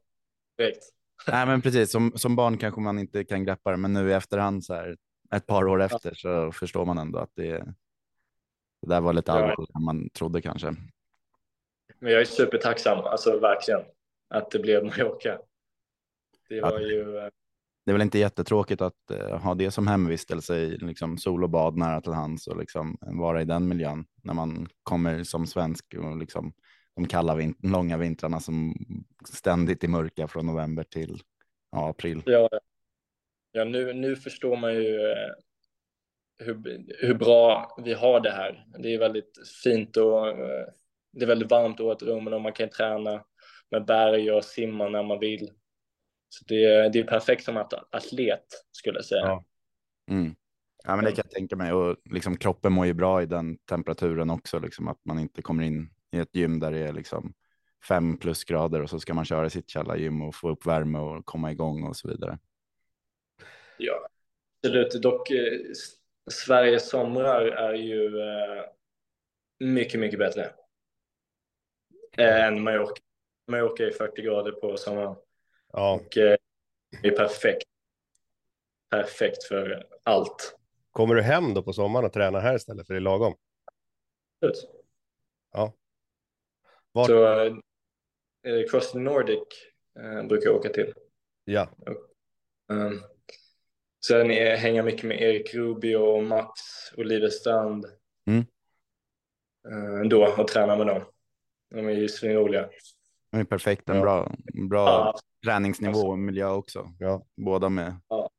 direkt. 0.59 0.85
Nej, 1.27 1.47
men 1.47 1.63
precis. 1.63 1.91
Som, 1.91 2.13
som 2.17 2.37
barn 2.37 2.59
kanske 2.59 2.81
man 2.81 2.99
inte 2.99 3.25
kan 3.25 3.45
greppa 3.45 3.71
det, 3.71 3.77
men 3.77 3.93
nu 3.93 4.11
i 4.11 4.13
efterhand 4.13 4.65
så 4.65 4.75
här 4.75 4.97
ett 5.35 5.47
par 5.47 5.69
år 5.69 5.83
efter 5.83 6.15
så 6.15 6.53
förstår 6.53 6.85
man 6.85 6.99
ändå 6.99 7.19
att 7.19 7.31
det, 7.35 7.59
det 8.83 8.89
där 8.89 9.01
var 9.01 9.13
lite 9.13 9.33
allvarligare 9.33 9.77
än 9.77 9.85
man 9.85 10.11
trodde 10.11 10.43
kanske. 10.43 10.75
Men 11.99 12.13
jag 12.13 12.21
är 12.21 12.25
supertacksam, 12.25 12.99
alltså 12.99 13.39
verkligen, 13.39 13.81
att 14.29 14.51
det 14.51 14.59
blev 14.59 14.85
Mallorca. 14.85 15.39
Det 16.49 16.61
var 16.61 16.81
ju... 16.81 17.31
Det 17.85 17.91
är 17.91 17.93
väl 17.93 18.03
inte 18.03 18.19
jättetråkigt 18.19 18.81
att 18.81 19.11
eh, 19.11 19.39
ha 19.39 19.55
det 19.55 19.71
som 19.71 19.87
hemvistelse 19.87 20.57
i 20.57 20.77
liksom, 20.77 21.19
sol 21.19 21.45
och 21.45 21.51
bad 21.51 21.77
nära 21.77 22.01
till 22.01 22.13
hands 22.13 22.47
och 22.47 22.57
liksom, 22.57 22.99
vara 23.01 23.43
i 23.43 23.45
den 23.45 23.69
miljön 23.69 24.05
när 24.23 24.35
man 24.35 24.69
kommer 24.83 25.25
som 25.25 25.47
svensk 25.47 25.95
och 25.95 26.17
liksom, 26.17 26.53
de 26.97 27.07
kalla 27.07 27.35
vin 27.35 27.55
långa 27.63 27.97
vintrarna 27.97 28.41
som 28.41 28.75
ständigt 29.29 29.85
är 29.85 29.89
mörka 29.89 30.29
från 30.29 30.47
november 30.47 30.83
till 30.83 31.23
ja, 31.73 31.89
april. 31.89 32.23
Ja, 32.27 32.49
ja 33.53 33.65
nu, 33.65 33.93
nu 33.93 34.17
förstår 34.17 34.57
man 34.57 34.75
ju 34.75 35.11
eh, 35.11 35.31
hur, 36.39 36.85
hur 37.07 37.15
bra 37.15 37.77
vi 37.85 37.93
har 37.93 38.21
det 38.21 38.31
här. 38.31 38.67
Det 38.79 38.95
är 38.95 38.99
väldigt 38.99 39.33
fint 39.65 39.97
och 39.97 40.29
eh, 40.29 40.67
det 41.13 41.25
är 41.25 41.27
väldigt 41.27 41.51
varmt 41.51 41.81
året 41.81 42.03
runt 42.03 42.29
och 42.29 42.41
man 42.41 42.53
kan 42.53 42.69
träna 42.69 43.25
med 43.71 43.85
berg 43.85 44.33
och 44.33 44.45
simma 44.45 44.89
när 44.89 45.03
man 45.03 45.19
vill. 45.19 45.51
Så 46.33 46.45
det, 46.49 46.89
det 46.89 46.99
är 46.99 47.05
perfekt 47.05 47.45
som 47.45 47.57
att 47.57 47.95
atlet 47.95 48.45
skulle 48.73 48.99
jag 48.99 49.05
säga. 49.05 49.21
Ja. 49.21 49.45
Mm. 50.11 50.35
ja, 50.85 50.97
men 50.97 51.05
det 51.05 51.13
kan 51.13 51.25
jag 51.25 51.31
tänka 51.31 51.57
mig 51.57 51.73
och 51.73 51.97
liksom 52.11 52.37
kroppen 52.37 52.73
mår 52.73 52.87
ju 52.87 52.95
bra 52.95 53.23
i 53.23 53.27
den 53.27 53.59
temperaturen 53.59 54.31
också, 54.31 54.59
liksom 54.59 54.89
att 54.89 55.05
man 55.05 55.19
inte 55.19 55.43
kommer 55.43 55.63
in 55.63 55.91
i 56.13 56.19
ett 56.19 56.37
gym 56.37 56.61
där 56.61 56.71
det 56.71 56.79
är 56.79 56.93
liksom 56.93 57.35
fem 57.89 58.19
plusgrader 58.19 58.83
och 58.83 58.91
så 58.91 59.01
ska 59.01 59.15
man 59.15 59.25
köra 59.25 59.51
sitt 59.51 59.71
källargym 59.71 60.23
och 60.23 60.35
få 60.35 60.51
upp 60.51 60.67
värme 60.67 60.99
och 60.99 61.27
komma 61.27 61.53
igång 61.53 61.85
och 61.85 61.97
så 61.97 62.09
vidare. 62.09 62.39
Ja, 63.79 64.09
absolut. 64.63 65.03
Dock 65.03 65.31
eh, 65.31 65.59
Sveriges 66.31 66.91
somrar 66.91 67.47
är 67.47 67.75
ju 67.75 68.21
eh, 68.21 68.65
mycket, 69.59 70.01
mycket 70.01 70.19
bättre 70.19 70.51
eh, 72.17 72.45
än 72.45 72.63
Mallorca. 72.63 73.03
Mallorca 73.47 73.87
är 73.87 73.91
40 73.91 74.23
grader 74.23 74.53
på 74.53 74.77
sommaren. 74.77 75.17
Ja. 75.73 75.95
Och 75.95 76.17
eh, 76.17 76.37
det 77.03 77.09
är 77.09 77.17
perfekt. 77.17 77.69
Perfekt 78.91 79.45
för 79.45 79.87
allt. 80.03 80.57
Kommer 80.91 81.15
du 81.15 81.23
hem 81.23 81.55
då 81.55 81.63
på 81.63 81.73
sommaren 81.73 82.07
och 82.07 82.13
tränar 82.13 82.41
här 82.41 82.57
istället 82.57 82.87
för 82.87 82.95
i 82.95 83.01
lagom? 83.01 83.35
Absolut. 84.41 84.71
Ja. 85.53 85.73
Var... 86.93 87.05
Så 87.05 87.45
eh, 88.49 88.71
Cross 88.71 88.93
the 88.93 88.99
Nordic 88.99 89.49
eh, 89.99 90.27
brukar 90.27 90.47
jag 90.47 90.57
åka 90.57 90.69
till. 90.69 90.95
Ja. 91.45 91.69
Och, 91.79 91.97
um, 92.77 93.03
sen 94.07 94.31
är, 94.31 94.57
hänger 94.57 94.83
mycket 94.83 95.05
med 95.05 95.21
Erik 95.23 95.55
Rubio 95.55 95.97
och 95.97 96.25
Max 96.25 96.61
Oliverstrand. 96.97 97.87
Mm. 98.27 98.45
Uh, 99.69 100.09
då 100.09 100.35
och 100.39 100.49
tränar 100.49 100.77
med 100.77 100.87
dem. 100.87 101.05
De 101.71 101.87
är 101.87 101.93
ju 101.93 102.09
svinroliga. 102.09 102.71
De 103.31 103.41
är 103.41 103.45
perfekt, 103.45 103.89
en 103.89 104.01
bra, 104.01 104.33
bra 104.69 104.87
ja. 104.89 105.21
Träningsnivå 105.45 105.99
och 105.99 106.19
miljö 106.19 106.49
också. 106.49 106.89
Ja. 106.99 107.27
Båda 107.37 107.69
med. 107.69 107.97
Ja. 108.09 108.31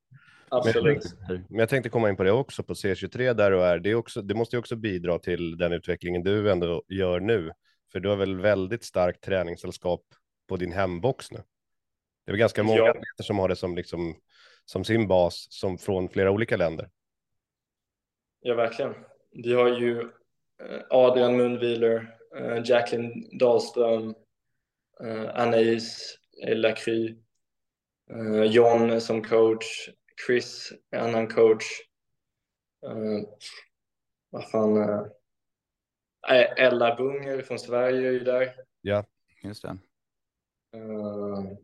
Absolut. 0.53 1.03
Men 1.49 1.59
jag, 1.59 1.69
tänkte, 1.69 1.89
komma 1.89 2.09
in 2.09 2.15
på 2.15 2.23
det 2.23 2.31
också 2.31 2.63
på 2.63 2.73
C23 2.73 3.33
där 3.33 3.51
du 3.51 3.63
är. 3.63 3.79
Det, 3.79 3.89
är 3.89 3.95
också, 3.95 4.21
det 4.21 4.35
måste 4.35 4.55
ju 4.55 4.59
också 4.59 4.75
bidra 4.75 5.19
till 5.19 5.57
den 5.57 5.73
utvecklingen 5.73 6.23
du 6.23 6.51
ändå 6.51 6.83
gör 6.87 7.19
nu. 7.19 7.51
För 7.91 7.99
du 7.99 8.09
har 8.09 8.15
väl 8.15 8.35
väldigt 8.35 8.83
starkt 8.83 9.23
träningssällskap 9.23 10.01
på 10.47 10.57
din 10.57 10.71
hembox 10.71 11.31
nu. 11.31 11.43
Det 12.25 12.31
är 12.31 12.35
ganska 12.35 12.63
många 12.63 12.79
ja. 12.79 13.23
som 13.23 13.39
har 13.39 13.49
det 13.49 13.55
som, 13.55 13.75
liksom, 13.75 14.15
som 14.65 14.83
sin 14.83 15.07
bas 15.07 15.47
som 15.49 15.77
från 15.77 16.09
flera 16.09 16.31
olika 16.31 16.57
länder. 16.57 16.89
Ja, 18.41 18.55
verkligen. 18.55 18.93
Vi 19.31 19.53
har 19.53 19.67
ju 19.67 19.99
eh, 19.99 20.81
Adrian 20.89 21.37
Mundwiler, 21.37 22.17
eh, 22.37 22.61
Jacqueline 22.65 23.37
Dahlström, 23.39 24.15
eh, 25.03 25.29
Anais 25.35 26.17
Lacry, 26.47 27.15
John 28.49 29.01
som 29.01 29.23
coach, 29.23 29.89
Chris, 30.25 30.73
annan 30.95 31.27
coach. 31.27 31.65
Uh, 32.85 33.21
vad 34.29 34.49
fan. 34.49 35.09
Ella 36.57 36.95
Bunger 36.95 37.41
från 37.41 37.59
Sverige 37.59 38.07
är 38.07 38.11
ju 38.11 38.19
där. 38.19 38.55
Ja, 38.81 39.05
just 39.43 39.61
det. 39.61 39.77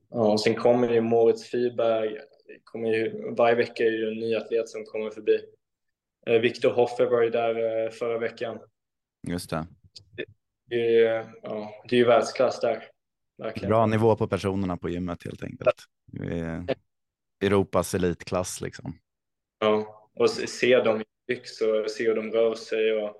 Ja, 0.09 0.31
och 0.31 0.41
sen 0.41 0.55
kommer 0.55 0.89
ju 0.89 1.01
Moritz 1.01 1.49
Fiberg. 1.49 2.17
Kommer 2.63 2.89
ju, 2.89 3.31
varje 3.35 3.55
vecka 3.55 3.83
är 3.83 3.91
ju 3.91 4.07
en 4.07 4.19
ny 4.19 4.35
atlet 4.35 4.69
som 4.69 4.85
kommer 4.85 5.09
förbi. 5.09 5.39
Viktor 6.41 6.71
Hoffer 6.71 7.05
var 7.05 7.21
ju 7.21 7.29
där 7.29 7.89
förra 7.89 8.17
veckan. 8.17 8.59
Just 9.27 9.49
det. 9.49 9.67
Det, 10.15 10.25
det, 10.65 11.01
ja, 11.43 11.83
det 11.89 11.95
är 11.95 11.99
ju 11.99 12.05
världsklass 12.05 12.59
där. 12.59 12.83
Verkligen. 13.37 13.69
Bra 13.69 13.85
nivå 13.85 14.15
på 14.15 14.27
personerna 14.27 14.77
på 14.77 14.89
gymmet 14.89 15.23
helt 15.23 15.43
enkelt. 15.43 15.83
Europas 17.41 17.93
elitklass 17.93 18.61
liksom. 18.61 18.99
Ja, 19.59 20.09
och 20.13 20.29
se 20.29 20.79
dem 20.79 21.01
i 21.01 21.05
byxor, 21.27 21.87
se 21.87 22.07
hur 22.07 22.15
de 22.15 22.31
rör 22.31 22.55
sig 22.55 22.93
och 22.93 23.17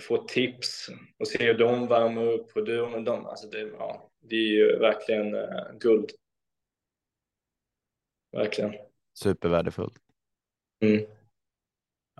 få 0.00 0.16
tips 0.16 0.88
och 1.18 1.28
se 1.28 1.46
hur 1.46 1.58
de 1.58 1.86
värmer 1.86 2.32
upp 2.32 2.56
och 2.56 2.64
du 2.64 2.80
och 2.80 3.04
dem. 3.04 3.26
Alltså 3.26 3.48
det, 3.48 3.60
ja, 3.60 4.10
det 4.20 4.36
är 4.36 4.48
ju 4.48 4.78
verkligen 4.78 5.34
uh, 5.34 5.78
guld. 5.80 6.10
Verkligen. 8.32 8.74
Supervärdefullt. 9.14 9.94
Mm. 10.80 11.06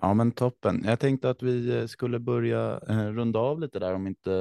Ja, 0.01 0.13
men 0.13 0.31
toppen. 0.31 0.83
Jag 0.85 0.99
tänkte 0.99 1.29
att 1.29 1.43
vi 1.43 1.77
eh, 1.77 1.85
skulle 1.85 2.19
börja 2.19 2.79
eh, 2.89 3.07
runda 3.07 3.39
av 3.39 3.59
lite 3.59 3.79
där 3.79 3.93
om 3.93 4.07
inte 4.07 4.31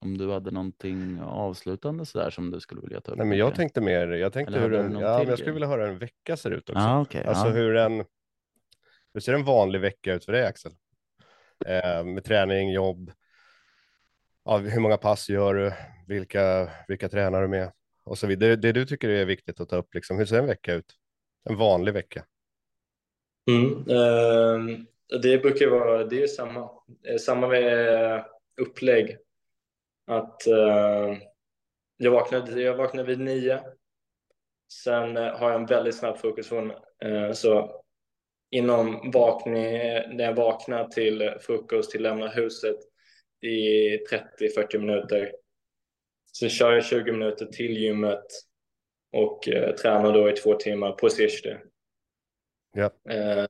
om 0.00 0.18
du 0.18 0.32
hade 0.32 0.50
någonting 0.50 1.20
avslutande 1.20 2.06
så 2.06 2.18
där 2.18 2.30
som 2.30 2.50
du 2.50 2.60
skulle 2.60 2.80
vilja 2.80 3.00
ta 3.00 3.12
upp. 3.12 3.18
Nej, 3.18 3.26
men 3.26 3.38
jag 3.38 3.54
tänkte 3.54 3.80
mer. 3.80 4.08
Jag 4.08 4.32
tänkte 4.32 4.54
Eller 4.54 4.68
hur 4.70 4.78
en, 4.78 4.98
ja, 4.98 5.18
men 5.18 5.28
jag 5.28 5.38
skulle 5.38 5.52
vilja 5.52 5.68
höra 5.68 5.82
hur 5.82 5.92
en 5.92 5.98
vecka 5.98 6.36
ser 6.36 6.50
ut 6.50 6.70
också. 6.70 6.82
Ja, 6.82 7.00
okej, 7.00 7.24
alltså 7.24 7.46
ja. 7.46 7.52
hur 7.52 7.76
en. 7.76 8.04
Hur 9.14 9.20
ser 9.20 9.34
en 9.34 9.44
vanlig 9.44 9.80
vecka 9.80 10.14
ut 10.14 10.24
för 10.24 10.32
dig 10.32 10.46
Axel? 10.46 10.72
Eh, 11.66 12.04
med 12.04 12.24
träning, 12.24 12.72
jobb. 12.72 13.12
Ja, 14.44 14.58
hur 14.58 14.80
många 14.80 14.96
pass 14.96 15.28
gör 15.28 15.54
du? 15.54 15.72
Vilka, 16.06 16.70
vilka 16.88 17.08
tränar 17.08 17.42
du 17.42 17.48
med? 17.48 17.72
Och 18.04 18.18
så 18.18 18.26
vidare. 18.26 18.50
Det, 18.50 18.56
det 18.56 18.72
du 18.72 18.86
tycker 18.86 19.08
är 19.08 19.24
viktigt 19.24 19.60
att 19.60 19.68
ta 19.68 19.76
upp, 19.76 19.94
liksom. 19.94 20.18
hur 20.18 20.24
ser 20.24 20.38
en 20.38 20.46
vecka 20.46 20.74
ut? 20.74 20.94
En 21.48 21.56
vanlig 21.56 21.92
vecka. 21.92 22.24
Mm. 23.50 23.84
Ehm, 23.88 24.86
det 25.22 25.38
brukar 25.38 25.66
vara, 25.66 26.04
det 26.04 26.22
är 26.22 26.26
samma, 26.26 26.70
eh, 27.08 27.16
samma 27.16 27.48
med 27.48 28.14
eh, 28.14 28.24
upplägg. 28.60 29.16
Att 30.06 30.46
ehm, 30.46 31.16
jag 31.96 32.10
vaknar, 32.10 32.58
jag 32.58 32.74
vaknar 32.74 33.04
vid 33.04 33.20
nio. 33.20 33.60
Sen 34.84 35.16
eh, 35.16 35.38
har 35.38 35.50
jag 35.50 35.60
en 35.60 35.66
väldigt 35.66 35.94
snabb 35.94 36.18
frukost 36.18 36.48
från 36.48 36.72
så 37.32 37.82
inom 38.50 39.10
vakning, 39.10 39.62
när 39.62 40.24
jag 40.24 40.34
vaknar 40.34 40.88
till 40.88 41.34
frukost 41.40 41.90
till 41.90 42.02
lämna 42.02 42.28
huset 42.28 42.76
i 43.40 43.96
30-40 43.96 44.78
minuter. 44.78 45.32
Sen 46.38 46.48
kör 46.48 46.72
jag 46.72 46.84
20 46.84 47.12
minuter 47.12 47.46
till 47.46 47.76
gymmet 47.76 48.24
och 49.12 49.48
tränar 49.82 50.12
då 50.12 50.30
i 50.30 50.32
två 50.32 50.54
timmar 50.54 50.92
på 50.92 51.08
C23. 51.08 51.69
Ja. 52.72 52.90
Eh, 53.12 53.46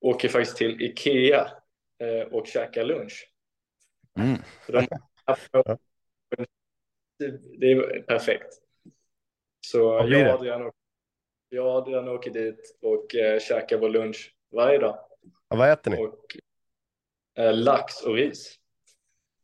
åker 0.00 0.28
faktiskt 0.28 0.56
till 0.56 0.82
Ikea 0.82 1.50
eh, 1.98 2.26
och 2.32 2.46
käkar 2.46 2.84
lunch. 2.84 3.30
Mm. 4.18 4.38
De, 4.66 4.86
det, 7.58 7.72
är 7.72 8.02
perfekt. 8.02 8.54
Så 9.66 9.78
jag 9.78 10.26
och 10.28 10.40
Adrian, 10.40 10.62
åker- 10.62 10.78
jag 11.48 11.66
och 11.66 11.72
Adrian 11.72 12.08
åker 12.08 12.30
dit 12.30 12.78
och 12.82 13.14
eh, 13.14 13.40
käkar 13.40 13.78
vår 13.78 13.88
lunch 13.88 14.36
varje 14.50 14.78
dag. 14.78 14.98
Ja, 15.48 15.56
vad 15.56 15.70
äter 15.72 15.90
ni? 15.90 15.96
Och, 16.06 16.36
eh, 17.38 17.54
lax 17.54 18.02
och 18.02 18.14
ris. 18.14 18.60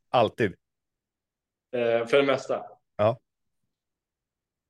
Alltid. 0.09 0.57
Eh, 1.73 2.07
för 2.07 2.17
det 2.17 2.23
mesta. 2.23 2.67
Ja. 2.97 3.21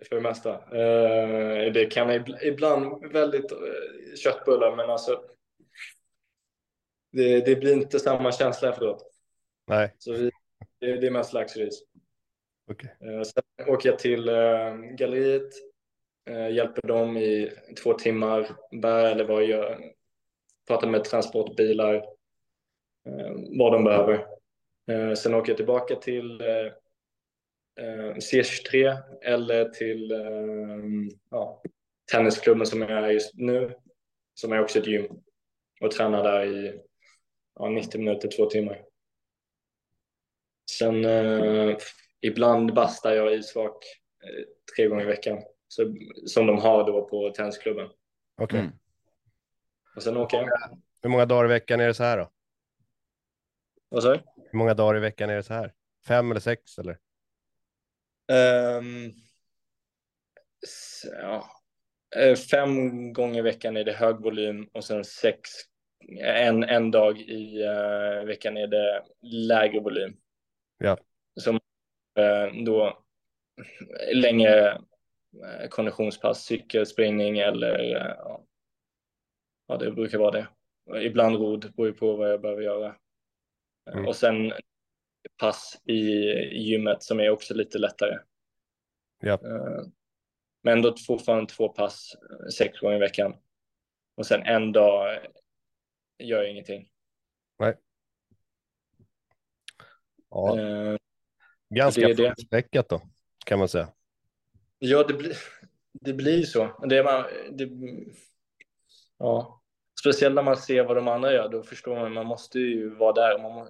För 0.08 0.16
det 0.16 0.22
mesta. 0.22 0.50
Eh, 0.54 1.72
det 1.72 1.86
kan 1.92 2.10
ibl- 2.10 2.42
ibland 2.42 3.12
väldigt 3.12 3.52
eh, 3.52 3.58
köttbullar, 4.24 4.76
men 4.76 4.90
alltså. 4.90 5.24
Det, 7.12 7.40
det 7.46 7.56
blir 7.56 7.72
inte 7.72 7.98
samma 8.00 8.32
känsla 8.32 8.68
efteråt. 8.68 9.06
Nej, 9.66 9.94
Så 9.98 10.12
vi, 10.12 10.30
det, 10.78 10.96
det 10.96 11.06
är 11.06 11.10
mest 11.10 11.32
lax 11.32 11.56
och 11.56 11.62
ris. 11.62 11.82
okej. 12.70 12.96
Eh, 13.00 13.22
sen 13.22 13.42
åker 13.68 13.88
jag 13.88 13.98
till 13.98 14.28
eh, 14.28 14.74
galleriet. 14.74 15.52
Eh, 16.30 16.50
hjälper 16.50 16.88
dem 16.88 17.16
i 17.16 17.52
två 17.82 17.92
timmar. 17.94 18.48
Bär 18.82 19.04
eller 19.12 19.24
vad 19.24 19.42
jag 19.42 19.48
gör. 19.48 19.80
Pratar 20.66 20.88
med 20.88 21.04
transportbilar. 21.04 21.94
Eh, 23.06 23.32
vad 23.58 23.72
de 23.72 23.84
behöver. 23.84 24.26
Eh, 24.90 25.14
sen 25.14 25.34
åker 25.34 25.50
jag 25.50 25.56
tillbaka 25.56 25.96
till 25.96 26.40
C23 28.14 28.96
eller 29.22 29.68
till 29.68 30.12
eh, 30.12 31.16
ja, 31.30 31.62
tennisklubben 32.12 32.66
som 32.66 32.82
jag 32.82 32.90
är 32.90 33.10
just 33.10 33.34
nu. 33.34 33.74
Som 34.34 34.52
är 34.52 34.62
också 34.62 34.78
ett 34.78 34.86
gym. 34.86 35.06
Och 35.80 35.90
tränar 35.90 36.22
där 36.22 36.44
i 36.44 36.80
ja, 37.54 37.68
90 37.68 37.98
minuter, 37.98 38.28
två 38.36 38.46
timmar. 38.46 38.82
Sen 40.70 41.04
eh, 41.04 41.76
ibland 42.20 42.74
bastar 42.74 43.12
jag 43.12 43.34
isvak 43.34 43.84
eh, 44.24 44.44
tre 44.76 44.86
gånger 44.86 45.02
i 45.02 45.06
veckan. 45.06 45.38
Så, 45.68 45.94
som 46.26 46.46
de 46.46 46.58
har 46.58 46.86
då 46.86 47.08
på 47.08 47.30
tennisklubben. 47.30 47.88
Okej. 48.40 48.60
Mm. 48.60 48.72
Och 49.96 50.02
sen 50.02 50.16
åker 50.16 50.36
jag. 50.36 50.48
Hur 51.02 51.10
många 51.10 51.26
dagar 51.26 51.44
i 51.44 51.48
veckan 51.48 51.80
är 51.80 51.86
det 51.86 51.94
så 51.94 52.04
här 52.04 52.18
då? 52.18 52.30
Vad 53.88 54.02
sa 54.02 54.12
du? 54.12 54.20
Hur 54.50 54.58
många 54.58 54.74
dagar 54.74 54.96
i 54.96 55.00
veckan 55.00 55.30
är 55.30 55.36
det 55.36 55.42
så 55.42 55.54
här? 55.54 55.74
Fem 56.06 56.30
eller 56.30 56.40
sex 56.40 56.78
eller? 56.78 56.98
S- 60.62 61.06
ja. 61.22 61.50
Eh, 62.16 62.36
Fem 62.36 63.12
gånger 63.12 63.38
i 63.38 63.42
veckan 63.42 63.76
är 63.76 63.84
det 63.84 63.92
hög 63.92 64.22
volym 64.22 64.68
och 64.72 64.84
sen 64.84 65.04
sex, 65.04 65.50
en, 66.18 66.64
en 66.64 66.90
dag 66.90 67.20
i 67.20 67.62
eh, 67.62 68.24
veckan 68.24 68.56
är 68.56 68.66
det 68.66 69.04
lägre 69.22 69.80
volym. 69.80 70.16
Ja. 70.78 70.98
Som 71.40 71.60
eh, 72.18 72.64
då 72.64 73.02
längre 74.14 74.70
eh, 75.44 75.68
konditionspass, 75.68 76.44
cykel, 76.44 76.86
springning 76.86 77.38
eller 77.38 77.78
ja. 79.66 79.76
det 79.76 79.90
brukar 79.90 80.18
vara 80.18 80.30
det. 80.30 80.46
Ibland 81.02 81.36
rodd, 81.36 81.72
beror 81.76 81.88
ju 81.88 81.94
på 81.94 82.16
vad 82.16 82.32
jag 82.32 82.40
behöver 82.40 82.62
göra. 82.62 82.96
Mm. 83.92 84.06
Och 84.06 84.16
sen 84.16 84.52
pass 85.38 85.80
i 85.84 86.00
gymmet 86.52 87.02
som 87.02 87.20
är 87.20 87.30
också 87.30 87.54
lite 87.54 87.78
lättare. 87.78 88.18
Ja. 89.20 89.32
Eh, 89.32 89.86
Men 90.62 90.72
ändå 90.72 90.96
fortfarande 91.06 91.52
två 91.52 91.68
pass 91.68 92.14
eh, 92.30 92.48
sex 92.48 92.80
gånger 92.80 92.96
i 92.96 93.00
veckan. 93.00 93.34
Och 94.14 94.26
sen 94.26 94.42
en 94.42 94.72
dag 94.72 95.14
eh, 95.14 95.20
gör 96.18 96.42
jag 96.42 96.50
ingenting. 96.50 96.90
Ja, 100.30 100.58
Eh, 100.58 100.96
ganska 101.74 102.14
fullspäckat 102.16 102.88
då, 102.88 103.02
kan 103.46 103.58
man 103.58 103.68
säga. 103.68 103.88
Ja, 104.78 105.04
det 105.08 105.14
blir, 105.14 105.36
det 105.92 106.12
blir 106.12 106.42
så. 106.42 106.86
Det 106.88 106.98
är 106.98 107.04
man, 107.04 107.24
det, 107.50 107.68
ja. 109.18 109.62
Speciellt 110.00 110.34
när 110.34 110.42
man 110.42 110.56
ser 110.56 110.84
vad 110.84 110.96
de 110.96 111.08
andra 111.08 111.32
gör, 111.32 111.48
då 111.48 111.62
förstår 111.62 111.96
man 111.96 112.12
man 112.12 112.26
måste 112.26 112.58
ju 112.58 112.94
vara 112.94 113.12
där. 113.12 113.42
Man 113.42 113.68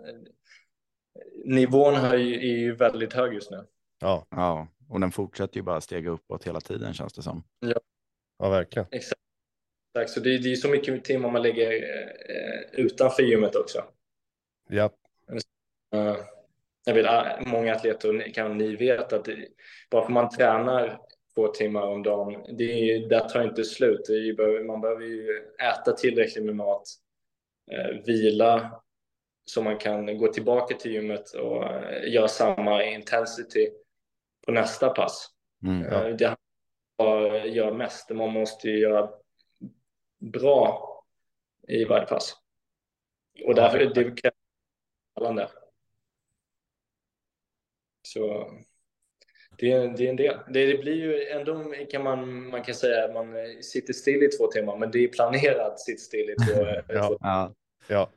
nivån 1.44 1.94
här 1.94 2.14
är 2.14 2.18
ju, 2.18 2.74
väldigt 2.74 3.12
hög 3.12 3.34
just 3.34 3.50
nu. 3.50 3.66
Ja, 4.00 4.26
Ja, 4.30 4.68
och 4.88 5.00
den 5.00 5.10
fortsätter 5.10 5.56
ju 5.56 5.62
bara 5.62 5.80
stega 5.80 6.10
uppåt 6.10 6.46
hela 6.46 6.60
tiden 6.60 6.94
känns 6.94 7.12
det 7.12 7.22
som. 7.22 7.42
ja 8.38 8.50
verkligen. 8.50 8.86
Exakt. 8.90 9.20
Exakt. 9.94 10.10
Så 10.10 10.20
det, 10.20 10.38
det 10.38 10.52
är 10.52 10.56
så 10.56 10.68
mycket 10.68 11.04
timmar 11.04 11.30
man 11.30 11.42
lägger 11.42 11.72
eh, 11.72 12.80
utanför 12.84 13.22
gymmet 13.22 13.56
också. 13.56 13.84
Ja, 14.68 14.90
Eh, 15.94 16.16
jag 16.86 16.94
vet, 16.94 17.06
ah, 17.06 17.38
många 17.46 17.74
atleter, 17.74 18.32
kan 18.34 18.58
ni 18.58 18.76
vet 18.76 19.12
att 19.12 19.24
det, 19.24 19.48
bara 19.90 20.04
för 20.04 20.12
man 20.12 20.28
tränar 20.30 21.00
två 21.34 21.48
timmar 21.48 21.82
om 21.82 22.02
dagen, 22.02 22.56
det, 22.56 22.64
är- 22.64 23.08
det 23.08 23.28
tar 23.28 23.42
inte 23.44 23.64
slut. 23.64 24.00
Det 24.06 24.12
är, 24.12 24.64
man 24.64 24.80
behöver 24.80 25.04
ju 25.04 25.28
äta 25.62 25.92
tillräckligt 25.92 26.44
med 26.44 26.56
mat, 26.56 26.82
eh, 27.72 28.04
vila, 28.06 28.82
så 29.52 29.62
man 29.62 29.78
kan 29.78 30.18
gå 30.18 30.32
tillbaka 30.32 30.74
till 30.74 30.92
gymmet 30.92 31.30
och 31.34 31.64
eh, 31.64 32.12
göra 32.12 32.28
samma 32.28 32.84
intensity 32.84 33.70
på 34.46 34.52
nästa 34.52 34.88
pass. 34.90 35.28
Mm. 35.62 35.82
Ja. 35.82 36.08
Eh, 36.08 36.16
Det 36.16 36.36
handlar 36.98 37.44
gör 37.44 37.72
mest. 37.72 38.10
Man 38.10 38.30
måste 38.30 38.68
ju 38.68 38.78
göra 38.78 39.10
bra 40.18 40.86
i 41.68 41.84
varje 41.84 42.06
pass. 42.06 42.36
Och 43.46 43.54
därför 43.54 43.78
det 43.78 44.04
krävs 44.04 44.34
ballande. 45.14 45.48
Så 48.02 48.50
det 49.58 49.72
är, 49.72 49.88
det 49.88 50.06
är 50.06 50.10
en 50.10 50.16
del. 50.16 50.38
Det, 50.48 50.66
det 50.66 50.78
blir 50.78 50.94
ju 50.94 51.28
ändå 51.28 51.74
kan 51.90 52.02
man, 52.02 52.48
man 52.48 52.62
kan 52.62 52.74
säga 52.74 53.04
att 53.04 53.14
man 53.14 53.34
sitter 53.62 53.92
still 53.92 54.22
i 54.22 54.28
två 54.28 54.46
timmar, 54.46 54.76
men 54.76 54.90
det 54.90 54.98
är 55.04 55.08
planerat 55.08 55.80
sitt 55.80 56.00
still 56.00 56.30
i 56.30 56.34
två, 56.34 56.66
Ja. 56.88 57.08
två 57.08 57.16
Ja, 57.20 57.54
ja. 57.88 58.10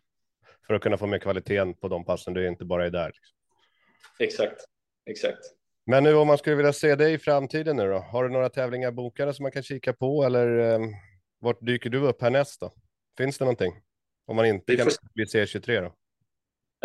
För 0.67 0.73
att 0.73 0.81
kunna 0.81 0.97
få 0.97 1.07
med 1.07 1.21
kvaliteten 1.21 1.73
på 1.73 1.87
de 1.87 2.05
passen, 2.05 2.33
du 2.33 2.47
inte 2.47 2.65
bara 2.65 2.85
är 2.85 2.89
där. 2.89 3.07
Liksom. 3.07 3.35
Exakt, 4.19 4.65
exakt. 5.09 5.39
Men 5.85 6.03
nu 6.03 6.15
om 6.15 6.27
man 6.27 6.37
skulle 6.37 6.55
vilja 6.55 6.73
se 6.73 6.95
dig 6.95 7.13
i 7.13 7.17
framtiden 7.17 7.77
nu 7.77 7.89
då? 7.89 7.97
Har 7.97 8.23
du 8.23 8.29
några 8.29 8.49
tävlingar 8.49 8.91
bokade 8.91 9.33
som 9.33 9.43
man 9.43 9.51
kan 9.51 9.63
kika 9.63 9.93
på 9.93 10.23
eller 10.23 10.57
eh, 10.73 10.79
vart 11.39 11.57
dyker 11.65 11.89
du 11.89 11.99
upp 12.07 12.21
härnäst 12.21 12.59
då? 12.59 12.71
Finns 13.17 13.37
det 13.37 13.45
någonting? 13.45 13.73
Om 14.25 14.35
man 14.35 14.45
inte 14.45 14.63
Vi 14.67 14.77
kan 14.77 14.85
får- 14.85 15.13
bli 15.13 15.25
C23 15.25 15.81
då? 15.81 15.93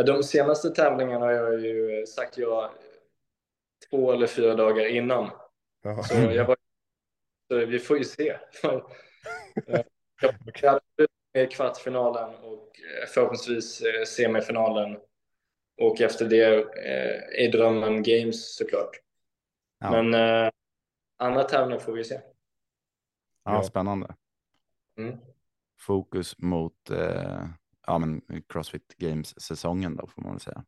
De 0.03 0.22
senaste 0.22 0.70
tävlingarna 0.70 1.24
har 1.24 1.33
jag 1.33 1.61
ju 1.61 2.07
sagt 2.07 2.39
ja 2.39 2.74
två 3.91 4.12
eller 4.12 4.26
fyra 4.26 4.55
dagar 4.55 4.87
innan. 4.87 5.31
Jaha. 5.83 6.03
Så, 6.03 6.14
jag 6.14 6.45
var, 6.45 6.57
så 7.51 7.66
vi 7.66 7.79
får 7.79 7.99
ju 7.99 8.05
se. 8.05 8.37
Jag 10.62 10.74
absolut 10.74 10.83
med 10.97 11.05
i 11.05 11.09
kvartsfinalen 11.47 12.34
och 12.34 12.80
eh, 13.03 13.07
förhoppningsvis 13.09 13.80
eh, 13.80 14.05
semifinalen. 14.05 14.99
Och 15.80 16.01
efter 16.01 16.24
det 16.24 16.55
eh, 16.55 17.45
är 17.47 17.53
drömmen 17.53 18.03
games 18.03 18.57
såklart. 18.57 18.91
Ja. 19.78 19.91
Men 20.03 20.14
eh, 20.14 20.51
andra 21.16 21.45
tävlingar 21.45 21.78
får 21.80 21.93
vi 21.93 22.05
se. 22.05 22.20
Ja, 23.45 23.62
spännande. 23.62 24.14
Mm. 24.99 25.16
Fokus 25.80 26.39
mot 26.39 26.91
eh, 26.91 27.47
ja, 27.86 27.99
men 27.99 28.22
Crossfit 28.49 28.95
Games-säsongen 28.97 29.97
då, 29.97 30.07
får 30.07 30.22
man 30.22 30.32
väl 30.32 30.41
säga. 30.41 30.64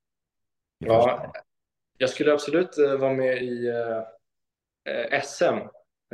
I. 0.80 0.86
Ja, 0.86 1.32
jag 1.98 2.10
skulle 2.10 2.32
absolut 2.32 2.78
eh, 2.78 2.96
vara 2.96 3.12
med 3.12 3.42
i 3.42 3.66
eh, 3.68 4.94
eh, 4.94 5.22
SM. 5.22 5.44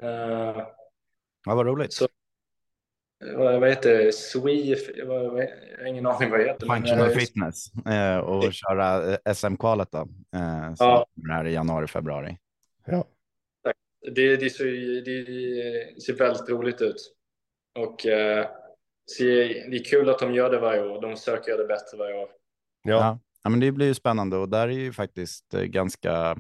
Eh, 0.03 0.67
ja, 1.45 1.55
vad 1.55 1.67
roligt. 1.67 1.93
Så- 1.93 2.06
vad, 3.35 3.61
vad 3.61 3.69
heter 3.69 3.99
det? 3.99 4.13
Swe... 4.13 4.77
Vad, 5.07 5.25
jag 5.25 5.49
har 5.79 5.87
ingen 5.87 6.07
aning 6.07 6.31
vad 6.31 6.41
det 6.41 6.45
heter. 6.45 6.67
men, 6.67 6.77
Functional 6.77 7.11
eh, 7.11 7.17
fitness 7.17 7.73
eh, 7.87 8.19
och 8.19 8.53
köra 8.53 9.13
eh, 9.13 9.35
SM-kvalet 9.35 9.89
då. 9.93 9.99
Eh, 10.37 10.75
så 10.75 10.85
Ja. 10.85 11.07
det 11.15 11.33
här 11.33 11.45
i 11.47 11.53
januari, 11.53 11.87
februari. 11.87 12.37
Ja. 12.87 13.05
Det, 14.15 14.37
det, 14.37 14.51
ser, 14.51 14.65
det 15.05 16.03
ser 16.03 16.13
väldigt 16.13 16.49
roligt 16.49 16.81
ut. 16.81 17.13
Och 17.79 18.07
eh, 18.07 18.47
ser, 19.17 19.71
det 19.71 19.77
är 19.77 19.85
kul 19.85 20.09
att 20.09 20.19
de 20.19 20.35
gör 20.35 20.51
det 20.51 20.59
varje 20.59 20.83
år. 20.83 21.03
De 21.03 21.17
söker 21.17 21.51
göra 21.51 21.63
det 21.63 21.69
bättre 21.69 21.99
varje 21.99 22.15
år. 22.15 22.29
Ja. 22.83 22.91
Ja. 22.93 23.19
ja, 23.43 23.51
men 23.51 23.61
det 23.61 23.73
blir 23.73 23.87
ju 23.87 23.95
spännande 23.95 24.37
och 24.37 24.49
där 24.49 24.69
är 24.69 24.73
ju 24.73 24.93
faktiskt 24.93 25.55
eh, 25.55 25.63
ganska 25.63 26.37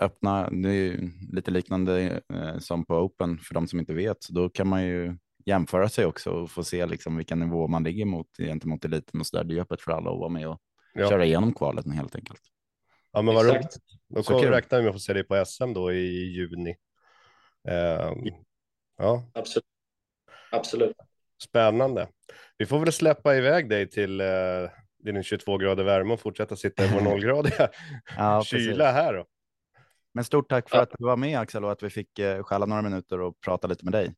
öppna. 0.00 0.50
Det 0.50 0.68
är 0.68 0.72
ju 0.72 1.10
lite 1.32 1.50
liknande 1.50 2.20
eh, 2.34 2.58
som 2.58 2.84
på 2.84 2.94
Open 2.94 3.38
för 3.38 3.54
de 3.54 3.68
som 3.68 3.78
inte 3.78 3.94
vet. 3.94 4.22
Så 4.22 4.32
då 4.32 4.48
kan 4.48 4.68
man 4.68 4.84
ju 4.84 5.16
jämföra 5.48 5.88
sig 5.88 6.06
också 6.06 6.30
och 6.30 6.50
få 6.50 6.64
se 6.64 6.86
liksom 6.86 7.16
vilken 7.16 7.38
nivå 7.40 7.68
man 7.68 7.84
ligger 7.84 8.04
mot 8.04 8.36
gentemot 8.38 8.84
eliten 8.84 9.20
och 9.20 9.26
så 9.26 9.36
där. 9.36 9.44
Det 9.44 9.56
är 9.56 9.60
öppet 9.60 9.80
för 9.80 9.92
alla 9.92 10.10
att 10.10 10.18
vara 10.18 10.28
med 10.28 10.48
och 10.48 10.58
Ja. 10.94 11.08
köra 11.08 11.24
igenom 11.24 11.54
kvalet 11.54 11.94
helt 11.94 12.16
enkelt. 12.16 12.40
ja, 13.12 13.22
men 13.22 13.34
vad 13.34 13.46
roligt. 13.46 13.76
Då 14.08 14.22
kommer 14.22 14.50
räknar 14.50 14.78
vi 14.78 14.82
med 14.84 14.90
att 14.90 14.94
få 14.96 15.00
se 15.00 15.12
dig 15.12 15.24
på 15.24 15.44
SM 15.46 15.72
då 15.72 15.92
i 15.92 16.32
juni. 16.32 16.76
Ehm, 17.68 18.18
ja, 18.98 19.22
Absolut. 19.34 19.64
Absolut. 20.52 20.96
spännande. 21.42 22.08
Vi 22.58 22.66
får 22.66 22.78
väl 22.78 22.92
släppa 22.92 23.36
iväg 23.36 23.68
dig 23.68 23.90
till 23.90 24.20
eh, 24.20 24.26
din 25.04 25.22
22 25.22 25.58
grader 25.58 25.84
värme 25.84 26.12
och 26.14 26.20
fortsätta 26.20 26.56
sitta 26.56 26.84
i 26.84 26.88
vår 26.94 27.00
nollgradiga 27.10 27.68
Ja, 28.16 28.40
precis. 28.40 28.66
kyla 28.66 28.92
här 28.92 29.14
då. 29.14 29.24
Men 30.14 30.24
stort 30.24 30.48
tack 30.48 30.70
för 30.70 30.76
Ja. 30.76 30.82
att 30.82 30.90
du 30.98 31.04
var 31.04 31.16
med 31.16 31.38
Axel 31.38 31.64
och 31.64 31.72
att 31.72 31.82
vi 31.82 31.90
fick 31.90 32.18
eh, 32.18 32.42
stjäla 32.42 32.66
några 32.66 32.82
minuter 32.82 33.20
och 33.20 33.40
prata 33.40 33.68
lite 33.68 33.84
med 33.84 33.92
dig. 33.92 34.14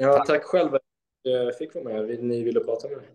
Ja, 0.00 0.24
tack 0.24 0.42
själv 0.44 0.74
att 0.74 0.82
jag 1.22 1.56
fick 1.58 1.74
vara 1.74 1.84
med. 1.84 2.24
Ni 2.24 2.42
ville 2.42 2.60
prata 2.60 2.88
med 2.88 2.96
mig. 2.96 3.06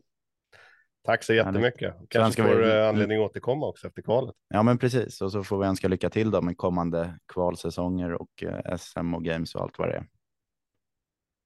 Tack 1.06 1.24
så 1.24 1.34
jättemycket. 1.34 1.96
Kanske 2.10 2.20
önskar 2.20 2.44
får 2.48 2.56
vi- 2.62 2.72
eh, 2.80 2.88
anledning 2.90 3.24
att 3.24 3.30
återkomma 3.32 3.68
också 3.68 3.88
efter 3.88 4.02
kvalet. 4.02 4.36
Ja, 4.50 4.64
men 4.64 4.78
precis. 4.78 5.22
Och 5.22 5.32
så 5.32 5.44
får 5.44 5.60
vi 5.60 5.66
önska 5.68 5.88
lycka 5.88 6.10
till 6.10 6.32
då 6.32 6.42
med 6.42 6.58
kommande 6.58 7.20
kvalsäsonger 7.34 8.14
och 8.14 8.44
eh, 8.44 8.78
SM 8.78 9.14
och 9.14 9.24
games 9.24 9.56
och 9.56 9.62
allt 9.62 9.80
vad 9.80 9.88
det 9.90 9.96
är. 9.96 10.06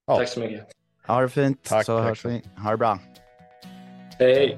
Ja. 0.07 0.15
Tack 0.17 0.27
så 0.27 0.39
mycket. 0.39 0.67
Ha 1.07 1.21
det 1.21 1.29
fint 1.29 1.63
Tack, 1.63 1.85
så 1.85 1.97
tack. 1.97 2.07
hörs 2.07 2.25
vi. 2.25 2.43
Ha 2.63 2.71
det 2.71 2.77
bra. 2.77 2.99
Hej, 4.19 4.57